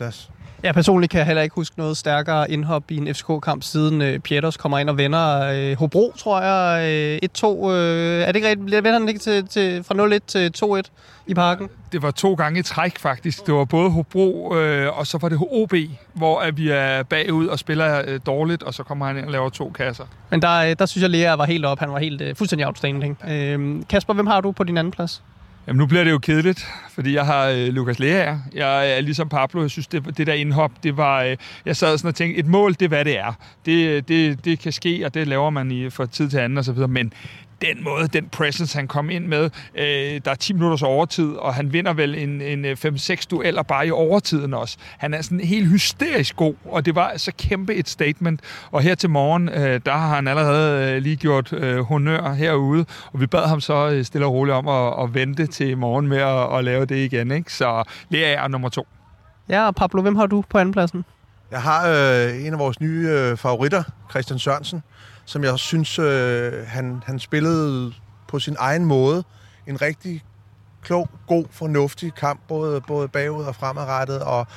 Ja, 0.63 0.71
personligt 0.71 1.11
kan 1.11 1.17
jeg 1.17 1.25
heller 1.25 1.41
ikke 1.41 1.55
huske 1.55 1.79
noget 1.79 1.97
stærkere 1.97 2.51
indhop 2.51 2.91
i 2.91 2.97
en 2.97 3.15
FCK-kamp, 3.15 3.63
siden 3.63 4.01
øh, 4.01 4.19
Pieters 4.19 4.57
kommer 4.57 4.79
ind 4.79 4.89
og 4.89 4.97
vender 4.97 5.41
øh, 5.41 5.77
Hobro, 5.77 6.13
tror 6.17 6.41
jeg, 6.41 6.89
øh, 7.23 7.29
1-2. 7.37 7.69
Øh, 7.69 8.21
er 8.21 8.27
det 8.27 8.35
ikke 8.35 8.47
rigtigt? 8.47 8.71
Vender 8.71 8.99
han 8.99 9.07
ikke 9.07 9.19
til, 9.19 9.47
til, 9.47 9.83
fra 9.83 9.95
0-1 9.95 10.19
til 10.27 10.51
2-1 10.57 10.81
i 11.27 11.33
parken? 11.33 11.69
Det 11.91 12.01
var 12.01 12.11
to 12.11 12.33
gange 12.33 12.59
i 12.59 12.63
træk, 12.63 12.99
faktisk. 12.99 13.45
Det 13.45 13.53
var 13.53 13.65
både 13.65 13.89
Hobro, 13.89 14.55
øh, 14.55 14.97
og 14.97 15.07
så 15.07 15.17
var 15.17 15.29
det 15.29 15.37
OB, 15.51 15.73
hvor 16.13 16.39
at 16.39 16.57
vi 16.57 16.69
er 16.69 17.03
bagud 17.03 17.47
og 17.47 17.59
spiller 17.59 18.01
øh, 18.07 18.19
dårligt, 18.25 18.63
og 18.63 18.73
så 18.73 18.83
kommer 18.83 19.05
han 19.05 19.17
ind 19.17 19.25
og 19.25 19.31
laver 19.31 19.49
to 19.49 19.69
kasser. 19.69 20.05
Men 20.29 20.41
der, 20.41 20.57
øh, 20.57 20.75
der 20.79 20.85
synes 20.85 21.01
jeg, 21.01 21.09
Lea 21.09 21.35
var 21.35 21.45
helt 21.45 21.65
op. 21.65 21.79
Han 21.79 21.91
var 21.91 21.99
helt 21.99 22.21
øh, 22.21 22.35
fuldstændig 22.35 22.67
outstanding. 22.67 23.17
Øh, 23.29 23.81
Kasper, 23.89 24.13
hvem 24.13 24.27
har 24.27 24.41
du 24.41 24.51
på 24.51 24.63
din 24.63 24.77
anden 24.77 24.91
plads? 24.91 25.23
Jamen, 25.67 25.77
nu 25.77 25.85
bliver 25.85 26.03
det 26.03 26.11
jo 26.11 26.17
kedeligt, 26.17 26.67
fordi 26.89 27.13
jeg 27.13 27.25
har 27.25 27.47
øh, 27.47 27.67
Lukas 27.67 27.99
Lea. 27.99 28.35
Jeg 28.53 28.85
øh, 28.85 28.97
er 28.97 29.01
ligesom 29.01 29.29
Pablo. 29.29 29.61
Jeg 29.61 29.69
synes, 29.69 29.87
det, 29.87 30.17
det 30.17 30.27
der 30.27 30.33
indhop, 30.33 30.71
det 30.83 30.97
var... 30.97 31.23
Øh, 31.23 31.37
jeg 31.65 31.75
sad 31.75 31.97
sådan 31.97 32.09
og 32.09 32.15
tænkte, 32.15 32.39
et 32.39 32.47
mål, 32.47 32.73
det 32.73 32.81
er, 32.81 32.87
hvad 32.87 33.05
det 33.05 33.17
er. 33.19 33.33
Det, 33.65 33.87
øh, 33.87 34.03
det, 34.07 34.45
det 34.45 34.59
kan 34.59 34.71
ske, 34.71 35.05
og 35.05 35.13
det 35.13 35.27
laver 35.27 35.49
man 35.49 35.71
i, 35.71 35.89
fra 35.89 36.05
tid 36.05 36.29
til 36.29 36.37
anden 36.37 36.57
og 36.57 36.65
så 36.65 36.71
videre. 36.71 36.87
Men 36.87 37.13
den 37.61 37.83
måde, 37.83 38.07
den 38.07 38.29
presence, 38.29 38.77
han 38.77 38.87
kom 38.87 39.09
ind 39.09 39.25
med. 39.25 39.49
Øh, 39.75 40.21
der 40.25 40.31
er 40.31 40.35
10 40.35 40.53
minutters 40.53 40.81
overtid, 40.81 41.33
og 41.33 41.53
han 41.53 41.73
vinder 41.73 41.93
vel 41.93 42.15
en, 42.15 42.41
en 42.41 42.65
5-6 42.65 43.11
øh, 43.11 43.17
dueller 43.31 43.63
bare 43.63 43.87
i 43.87 43.91
overtiden 43.91 44.53
også. 44.53 44.77
Han 44.97 45.13
er 45.13 45.21
sådan 45.21 45.39
helt 45.39 45.67
hysterisk 45.67 46.35
god, 46.35 46.53
og 46.65 46.85
det 46.85 46.95
var 46.95 47.13
så 47.17 47.31
kæmpe 47.37 47.75
et 47.75 47.89
statement. 47.89 48.41
Og 48.71 48.81
her 48.81 48.95
til 48.95 49.09
morgen, 49.09 49.49
øh, 49.49 49.81
der 49.85 49.91
har 49.91 50.15
han 50.15 50.27
allerede 50.27 50.91
øh, 50.95 51.01
lige 51.01 51.15
gjort 51.15 51.53
øh, 51.53 51.79
honør 51.79 52.33
herude, 52.33 52.85
og 53.13 53.21
vi 53.21 53.27
bad 53.27 53.47
ham 53.47 53.61
så 53.61 53.89
øh, 53.89 54.05
stille 54.05 54.25
og 54.27 54.33
roligt 54.33 54.55
om 54.55 54.67
at, 54.67 55.03
at 55.03 55.13
vente 55.13 55.47
til 55.47 55.77
morgen 55.77 56.07
med 56.07 56.17
at, 56.17 56.57
at 56.57 56.63
lave 56.63 56.85
det 56.85 56.95
igen. 56.95 57.31
Ikke? 57.31 57.53
Så 57.53 57.83
det 58.11 58.27
er 58.27 58.47
nummer 58.47 58.69
to. 58.69 58.87
Ja, 59.49 59.67
og 59.67 59.75
Pablo, 59.75 60.01
hvem 60.01 60.15
har 60.15 60.25
du 60.25 60.43
på 60.49 60.57
andenpladsen? 60.57 61.05
Jeg 61.51 61.61
har 61.61 61.87
øh, 61.87 62.45
en 62.45 62.53
af 62.53 62.59
vores 62.59 62.81
nye 62.81 63.07
øh, 63.09 63.37
favoritter, 63.37 63.83
Christian 64.11 64.39
Sørensen 64.39 64.83
som 65.31 65.43
jeg 65.43 65.59
synes, 65.59 65.99
øh, 65.99 66.67
han, 66.67 67.03
han 67.05 67.19
spillede 67.19 67.93
på 68.27 68.39
sin 68.39 68.55
egen 68.59 68.85
måde. 68.85 69.23
En 69.67 69.81
rigtig 69.81 70.23
klog, 70.83 71.09
god, 71.27 71.45
fornuftig 71.51 72.13
kamp, 72.13 72.39
både, 72.47 72.81
både 72.81 73.07
bagud 73.07 73.43
og 73.43 73.55
fremadrettet, 73.55 74.19
og, 74.19 74.47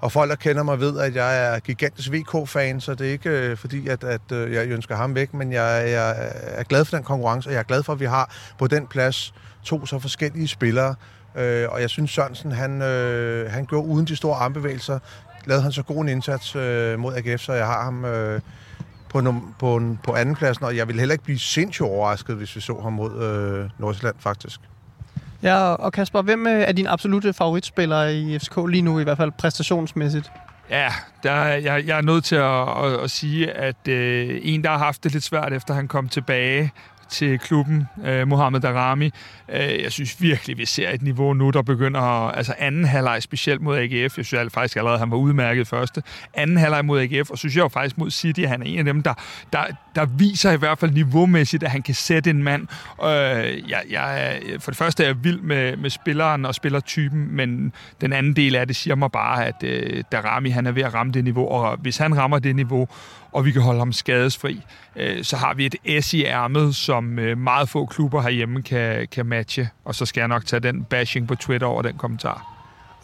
og 0.00 0.12
folk, 0.12 0.30
der 0.30 0.36
kender 0.36 0.62
mig, 0.62 0.80
ved, 0.80 0.98
at 0.98 1.14
jeg 1.14 1.54
er 1.54 1.58
gigantisk 1.58 2.12
VK-fan, 2.12 2.80
så 2.80 2.94
det 2.94 3.06
er 3.06 3.10
ikke 3.10 3.30
øh, 3.30 3.56
fordi, 3.56 3.88
at, 3.88 4.04
at 4.04 4.32
øh, 4.32 4.52
jeg 4.52 4.66
ønsker 4.66 4.96
ham 4.96 5.14
væk, 5.14 5.34
men 5.34 5.52
jeg, 5.52 5.90
jeg 5.90 6.30
er 6.42 6.62
glad 6.62 6.84
for 6.84 6.96
den 6.96 7.04
konkurrence, 7.04 7.48
og 7.48 7.52
jeg 7.52 7.58
er 7.58 7.64
glad 7.64 7.82
for, 7.82 7.92
at 7.92 8.00
vi 8.00 8.04
har 8.04 8.34
på 8.58 8.66
den 8.66 8.86
plads 8.86 9.34
to 9.64 9.86
så 9.86 9.98
forskellige 9.98 10.48
spillere. 10.48 10.94
Øh, 11.36 11.66
og 11.70 11.80
jeg 11.80 11.90
synes, 11.90 12.10
Sørensen, 12.10 12.52
han, 12.52 12.82
øh, 12.82 13.50
han 13.50 13.66
gjorde 13.66 13.88
uden 13.88 14.06
de 14.06 14.16
store 14.16 14.36
armbevægelser, 14.36 14.98
lavede 15.44 15.62
han 15.62 15.72
så 15.72 15.82
god 15.82 16.02
en 16.02 16.08
indsats 16.08 16.56
øh, 16.56 16.98
mod 16.98 17.14
AGF, 17.14 17.40
så 17.40 17.52
jeg 17.52 17.66
har 17.66 17.84
ham... 17.84 18.04
Øh, 18.04 18.40
på, 19.16 19.28
num- 19.28 19.54
på, 19.58 19.76
en, 19.76 19.98
på 20.02 20.14
andenpladsen, 20.14 20.64
og 20.64 20.76
jeg 20.76 20.88
ville 20.88 21.00
heller 21.00 21.12
ikke 21.12 21.24
blive 21.24 21.38
sindssygt 21.38 21.88
overrasket, 21.88 22.36
hvis 22.36 22.56
vi 22.56 22.60
så 22.60 22.80
ham 22.82 22.92
mod 22.92 23.22
øh, 23.22 23.70
Nordsjælland, 23.78 24.14
faktisk. 24.18 24.60
Ja, 25.42 25.58
og 25.58 25.92
Kasper, 25.92 26.22
hvem 26.22 26.46
øh, 26.46 26.60
er 26.60 26.72
din 26.72 26.86
absolute 26.86 27.32
favoritspiller 27.32 28.04
i 28.04 28.38
FCK 28.38 28.56
lige 28.68 28.82
nu, 28.82 29.00
i 29.00 29.02
hvert 29.02 29.16
fald 29.16 29.32
præstationsmæssigt? 29.38 30.30
Ja, 30.70 30.88
der, 31.22 31.34
jeg, 31.44 31.86
jeg 31.86 31.98
er 31.98 32.02
nødt 32.02 32.24
til 32.24 32.36
at, 32.36 32.84
at, 32.84 33.00
at 33.04 33.10
sige, 33.10 33.50
at 33.50 33.88
øh, 33.88 34.40
en, 34.42 34.64
der 34.64 34.70
har 34.70 34.78
haft 34.78 35.04
det 35.04 35.12
lidt 35.12 35.24
svært, 35.24 35.52
efter 35.52 35.74
han 35.74 35.88
kom 35.88 36.08
tilbage 36.08 36.72
til 37.10 37.38
klubben, 37.38 37.88
øh, 38.04 38.28
Mohamed 38.28 38.60
Darami. 38.60 39.10
Øh, 39.48 39.82
jeg 39.82 39.92
synes 39.92 40.22
virkelig, 40.22 40.58
vi 40.58 40.66
ser 40.66 40.90
et 40.90 41.02
niveau 41.02 41.34
nu, 41.34 41.50
der 41.50 41.62
begynder, 41.62 42.00
altså 42.30 42.54
anden 42.58 42.84
halvleg 42.84 43.22
specielt 43.22 43.60
mod 43.60 43.78
AGF. 43.78 43.92
Jeg 43.92 44.10
synes 44.10 44.32
jeg 44.32 44.52
faktisk 44.52 44.76
allerede, 44.76 44.94
at 44.94 45.00
han 45.00 45.10
var 45.10 45.16
udmærket 45.16 45.68
første. 45.68 46.02
Anden 46.34 46.56
halvleg 46.56 46.84
mod 46.84 47.00
AGF, 47.00 47.30
og 47.30 47.38
synes 47.38 47.56
jeg 47.56 47.62
jo 47.62 47.68
faktisk 47.68 47.98
mod 47.98 48.10
City, 48.10 48.40
han 48.40 48.62
er 48.62 48.66
en 48.66 48.78
af 48.78 48.84
dem, 48.84 49.02
der, 49.02 49.14
der, 49.52 49.64
der 49.94 50.04
viser 50.04 50.52
i 50.52 50.56
hvert 50.56 50.78
fald 50.78 50.90
niveaumæssigt, 50.90 51.62
at 51.62 51.70
han 51.70 51.82
kan 51.82 51.94
sætte 51.94 52.30
en 52.30 52.42
mand. 52.42 52.62
Øh, 53.02 53.08
jeg, 53.70 53.82
jeg, 53.90 54.40
for 54.58 54.70
det 54.70 54.78
første 54.78 55.02
er 55.02 55.06
jeg 55.06 55.24
vild 55.24 55.40
med, 55.40 55.76
med 55.76 55.90
spilleren 55.90 56.44
og 56.44 56.54
spillertypen, 56.54 57.36
men 57.36 57.72
den 58.00 58.12
anden 58.12 58.36
del 58.36 58.56
af 58.56 58.66
det 58.66 58.76
siger 58.76 58.94
mig 58.94 59.12
bare, 59.12 59.46
at 59.46 59.62
øh, 59.64 60.04
Darami 60.12 60.50
han 60.50 60.66
er 60.66 60.72
ved 60.72 60.82
at 60.82 60.94
ramme 60.94 61.12
det 61.12 61.24
niveau, 61.24 61.48
og 61.48 61.76
hvis 61.76 61.96
han 61.96 62.16
rammer 62.16 62.38
det 62.38 62.56
niveau, 62.56 62.88
og 63.36 63.44
vi 63.44 63.52
kan 63.52 63.62
holde 63.62 63.78
ham 63.78 63.92
skadesfri, 63.92 64.62
øh, 64.96 65.24
så 65.24 65.36
har 65.36 65.54
vi 65.54 65.66
et 65.66 66.04
S 66.04 66.14
i 66.14 66.24
ærmet, 66.24 66.74
som 66.74 67.18
øh, 67.18 67.38
meget 67.38 67.68
få 67.68 67.86
klubber 67.86 68.22
herhjemme 68.22 68.62
kan, 68.62 69.08
kan 69.12 69.26
matche. 69.26 69.68
Og 69.84 69.94
så 69.94 70.06
skal 70.06 70.20
jeg 70.20 70.28
nok 70.28 70.46
tage 70.46 70.60
den 70.60 70.84
bashing 70.84 71.28
på 71.28 71.34
Twitter 71.34 71.66
over 71.66 71.82
den 71.82 71.96
kommentar. 71.96 72.52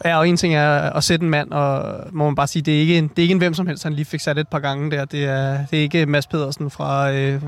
Ja, 0.05 0.17
og 0.17 0.29
en 0.29 0.37
ting 0.37 0.55
er 0.55 0.69
at 0.69 1.03
sætte 1.03 1.23
en 1.23 1.29
mand, 1.29 1.51
og 1.51 1.99
må 2.11 2.25
man 2.25 2.35
bare 2.35 2.47
sige, 2.47 2.63
det 2.63 2.75
er 2.75 2.79
ikke 2.79 2.97
en, 2.97 3.07
det 3.07 3.17
er 3.17 3.21
ikke 3.21 3.31
en 3.31 3.37
hvem 3.37 3.53
som 3.53 3.67
helst, 3.67 3.83
han 3.83 3.93
lige 3.93 4.05
fik 4.05 4.19
sat 4.19 4.37
et 4.37 4.47
par 4.47 4.59
gange 4.59 4.91
der. 4.91 5.05
Det 5.05 5.25
er, 5.25 5.65
det 5.71 5.79
er 5.79 5.83
ikke 5.83 6.05
Mads 6.05 6.27
Pedersen 6.27 6.69
fra 6.69 7.11
øh, 7.11 7.41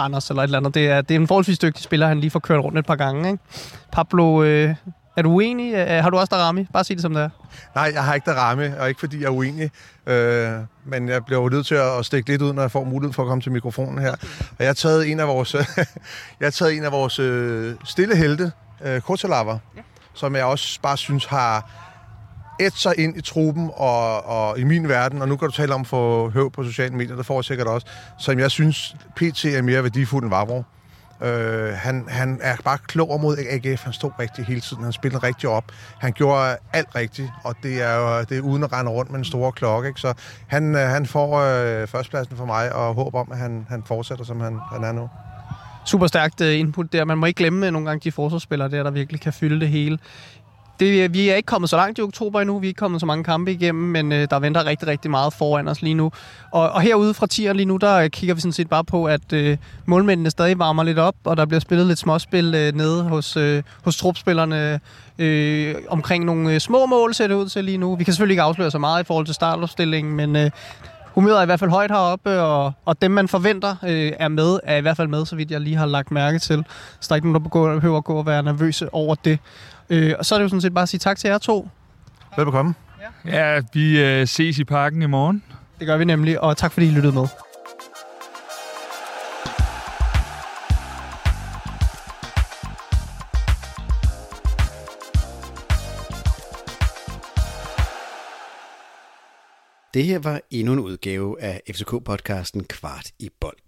Randers 0.00 0.30
eller 0.30 0.42
et 0.42 0.46
eller 0.46 0.58
andet. 0.58 0.74
Det 0.74 0.88
er, 0.88 1.00
det 1.00 1.16
er 1.16 1.20
en 1.20 1.26
forholdsvis 1.26 1.58
dygtig 1.58 1.84
spiller, 1.84 2.06
han 2.06 2.20
lige 2.20 2.30
får 2.30 2.40
kørt 2.40 2.64
rundt 2.64 2.78
et 2.78 2.86
par 2.86 2.96
gange. 2.96 3.30
Ikke? 3.30 3.42
Pablo, 3.92 4.42
øh, 4.42 4.74
er 5.16 5.22
du 5.22 5.30
uenig? 5.30 5.74
Øh, 5.74 5.88
har 5.88 6.10
du 6.10 6.18
også 6.18 6.36
Darami? 6.36 6.66
Bare 6.72 6.84
sig 6.84 6.96
det 6.96 7.02
som 7.02 7.14
det 7.14 7.22
er. 7.22 7.28
Nej, 7.74 7.90
jeg 7.94 8.04
har 8.04 8.14
ikke 8.14 8.30
Darami, 8.30 8.68
og 8.78 8.88
ikke 8.88 9.00
fordi 9.00 9.20
jeg 9.20 9.26
er 9.26 9.30
uenig. 9.30 9.70
Øh, 10.06 10.52
men 10.84 11.08
jeg 11.08 11.24
bliver 11.24 11.42
jo 11.42 11.48
nødt 11.48 11.66
til 11.66 11.74
at 11.74 12.04
stikke 12.06 12.28
lidt 12.28 12.42
ud, 12.42 12.52
når 12.52 12.62
jeg 12.62 12.70
får 12.70 12.84
mulighed 12.84 13.12
for 13.12 13.22
at 13.22 13.28
komme 13.28 13.42
til 13.42 13.52
mikrofonen 13.52 13.98
her. 13.98 14.12
Og 14.40 14.56
jeg 14.58 14.66
har 14.66 14.74
taget 14.74 15.10
en 15.10 15.20
af 15.20 15.28
vores, 15.28 15.54
jeg 16.40 16.46
har 16.46 16.50
taget 16.50 16.76
en 16.76 16.84
af 16.84 16.92
vores 16.92 17.18
øh, 17.18 17.74
stille 17.84 18.16
helte, 18.16 18.52
øh, 18.84 19.00
Kotalava, 19.00 19.52
ja. 19.52 19.82
som 20.14 20.36
jeg 20.36 20.44
også 20.44 20.80
bare 20.80 20.96
synes 20.96 21.24
har 21.24 21.70
et 22.60 22.72
sig 22.72 22.94
ind 22.98 23.16
i 23.16 23.20
truppen 23.20 23.70
og, 23.74 24.26
og 24.26 24.58
i 24.58 24.64
min 24.64 24.88
verden, 24.88 25.22
og 25.22 25.28
nu 25.28 25.36
kan 25.36 25.48
du 25.48 25.54
tale 25.54 25.74
om 25.74 25.80
at 25.80 25.86
få 25.86 26.30
høv 26.30 26.50
på 26.50 26.64
sociale 26.64 26.94
medier, 26.94 27.16
det 27.16 27.26
får 27.26 27.38
jeg 27.38 27.44
sikkert 27.44 27.66
også, 27.66 27.86
som 28.18 28.38
jeg 28.38 28.50
synes 28.50 28.96
PT 29.16 29.44
er 29.44 29.62
mere 29.62 29.82
værdifuld 29.82 30.24
end 30.24 30.30
Vavro. 30.30 30.64
Øh, 31.22 31.72
han, 31.72 32.04
han 32.08 32.38
er 32.42 32.56
bare 32.64 32.78
klog 32.78 33.20
mod 33.20 33.36
AGF. 33.38 33.84
Han 33.84 33.92
stod 33.92 34.10
rigtig 34.18 34.44
hele 34.44 34.60
tiden. 34.60 34.82
Han 34.82 34.92
spillede 34.92 35.26
rigtig 35.26 35.48
op. 35.48 35.64
Han 35.98 36.12
gjorde 36.12 36.56
alt 36.72 36.94
rigtigt, 36.94 37.30
og 37.44 37.54
det 37.62 37.82
er 37.82 37.94
jo 37.94 38.24
det 38.28 38.38
er 38.38 38.40
uden 38.40 38.64
at 38.64 38.72
rende 38.72 38.90
rundt 38.90 39.10
med 39.10 39.18
en 39.18 39.24
stor 39.24 39.50
klokke. 39.50 39.88
Ikke? 39.88 40.00
Så 40.00 40.14
han, 40.46 40.74
øh, 40.74 40.80
han 40.80 41.06
får 41.06 41.34
øh, 41.36 41.88
førstpladsen 41.88 42.36
for 42.36 42.44
mig, 42.44 42.72
og 42.72 42.94
håber 42.94 43.20
om, 43.20 43.32
at 43.32 43.38
han, 43.38 43.66
han 43.68 43.82
fortsætter, 43.86 44.24
som 44.24 44.40
han, 44.40 44.58
han 44.72 44.84
er 44.84 44.92
nu 44.92 45.08
super 45.86 46.06
stærkt 46.06 46.40
øh, 46.40 46.58
input 46.58 46.92
der. 46.92 47.04
Man 47.04 47.18
må 47.18 47.26
ikke 47.26 47.38
glemme 47.38 47.66
øh, 47.66 47.72
nogle 47.72 47.88
gange 47.88 48.04
de 48.04 48.12
forsvarsspillere 48.12 48.68
der, 48.70 48.82
der 48.82 48.90
virkelig 48.90 49.20
kan 49.20 49.32
fylde 49.32 49.60
det 49.60 49.68
hele 49.68 49.98
det, 50.80 51.04
øh, 51.04 51.14
vi 51.14 51.28
er 51.28 51.34
ikke 51.34 51.46
kommet 51.46 51.70
så 51.70 51.76
langt 51.76 51.98
i 51.98 52.02
oktober 52.02 52.40
endnu. 52.40 52.58
Vi 52.58 52.66
er 52.66 52.68
ikke 52.68 52.78
kommet 52.78 53.00
så 53.00 53.06
mange 53.06 53.24
kampe 53.24 53.52
igennem, 53.52 53.84
men 53.84 54.12
øh, 54.12 54.26
der 54.30 54.38
venter 54.38 54.66
rigtig, 54.66 54.88
rigtig 54.88 55.10
meget 55.10 55.32
foran 55.32 55.68
os 55.68 55.82
lige 55.82 55.94
nu. 55.94 56.12
Og, 56.52 56.70
og 56.70 56.80
herude 56.80 57.14
fra 57.14 57.26
tier 57.26 57.52
lige 57.52 57.66
nu, 57.66 57.76
der 57.76 57.94
øh, 57.94 58.10
kigger 58.10 58.34
vi 58.34 58.40
sådan 58.40 58.52
set 58.52 58.68
bare 58.68 58.84
på, 58.84 59.04
at 59.04 59.32
øh, 59.32 59.56
målmændene 59.86 60.30
stadig 60.30 60.58
varmer 60.58 60.82
lidt 60.82 60.98
op, 60.98 61.14
og 61.24 61.36
der 61.36 61.46
bliver 61.46 61.60
spillet 61.60 61.86
lidt 61.86 61.98
småspil 61.98 62.54
øh, 62.54 62.74
nede 62.74 63.02
hos, 63.02 63.36
øh, 63.36 63.62
hos 63.84 63.96
trupspillerne 63.96 64.80
øh, 65.18 65.74
omkring 65.88 66.24
nogle 66.24 66.54
øh, 66.54 66.60
små 66.60 66.86
mål, 66.86 67.14
ser 67.14 67.26
det 67.26 67.34
ud 67.34 67.48
til 67.48 67.64
lige 67.64 67.78
nu. 67.78 67.96
Vi 67.96 68.04
kan 68.04 68.12
selvfølgelig 68.14 68.32
ikke 68.32 68.42
afsløre 68.42 68.70
så 68.70 68.78
meget 68.78 69.02
i 69.02 69.06
forhold 69.06 69.26
til 69.26 69.34
startopstillingen, 69.34 70.16
men 70.16 70.36
øh, 70.36 70.50
humøret 71.16 71.38
er 71.38 71.42
i 71.42 71.46
hvert 71.46 71.60
fald 71.60 71.70
højt 71.70 71.90
heroppe, 71.90 72.40
og, 72.40 72.72
og 72.84 73.02
dem, 73.02 73.10
man 73.10 73.28
forventer 73.28 73.76
øh, 73.86 74.12
er 74.18 74.28
med, 74.28 74.60
er 74.62 74.76
i 74.76 74.80
hvert 74.80 74.96
fald 74.96 75.08
med, 75.08 75.26
så 75.26 75.36
vidt 75.36 75.50
jeg 75.50 75.60
lige 75.60 75.76
har 75.76 75.86
lagt 75.86 76.10
mærke 76.10 76.38
til. 76.38 76.64
Så 77.00 77.06
der 77.08 77.12
er 77.12 77.16
ikke 77.16 77.32
nogen, 77.32 77.44
der 77.44 77.78
behøver 77.78 77.98
at 77.98 78.04
gå 78.04 78.14
og 78.14 78.26
være 78.26 78.42
nervøse 78.42 78.94
over 78.94 79.14
det. 79.14 79.38
Øh, 79.90 80.14
og 80.18 80.26
så 80.26 80.34
er 80.34 80.38
det 80.38 80.42
jo 80.44 80.48
sådan 80.48 80.60
set 80.60 80.74
bare 80.74 80.82
at 80.82 80.88
sige 80.88 80.98
tak 80.98 81.18
til 81.18 81.28
jer 81.28 81.38
to. 81.38 81.68
Velbekomme. 82.36 82.74
Ja, 83.24 83.54
ja 83.54 83.62
vi 83.72 84.00
øh, 84.00 84.26
ses 84.26 84.58
i 84.58 84.64
parken 84.64 85.02
i 85.02 85.06
morgen. 85.06 85.42
Det 85.78 85.86
gør 85.86 85.96
vi 85.96 86.04
nemlig, 86.04 86.40
og 86.40 86.56
tak 86.56 86.72
fordi 86.72 86.86
I 86.86 86.90
lyttede 86.90 87.12
med. 87.12 87.26
Det 99.94 100.04
her 100.04 100.18
var 100.18 100.40
endnu 100.50 100.72
en 100.72 100.78
udgave 100.78 101.42
af 101.42 101.60
FCK-podcasten 101.70 102.66
Kvart 102.68 103.10
i 103.18 103.30
bold. 103.40 103.65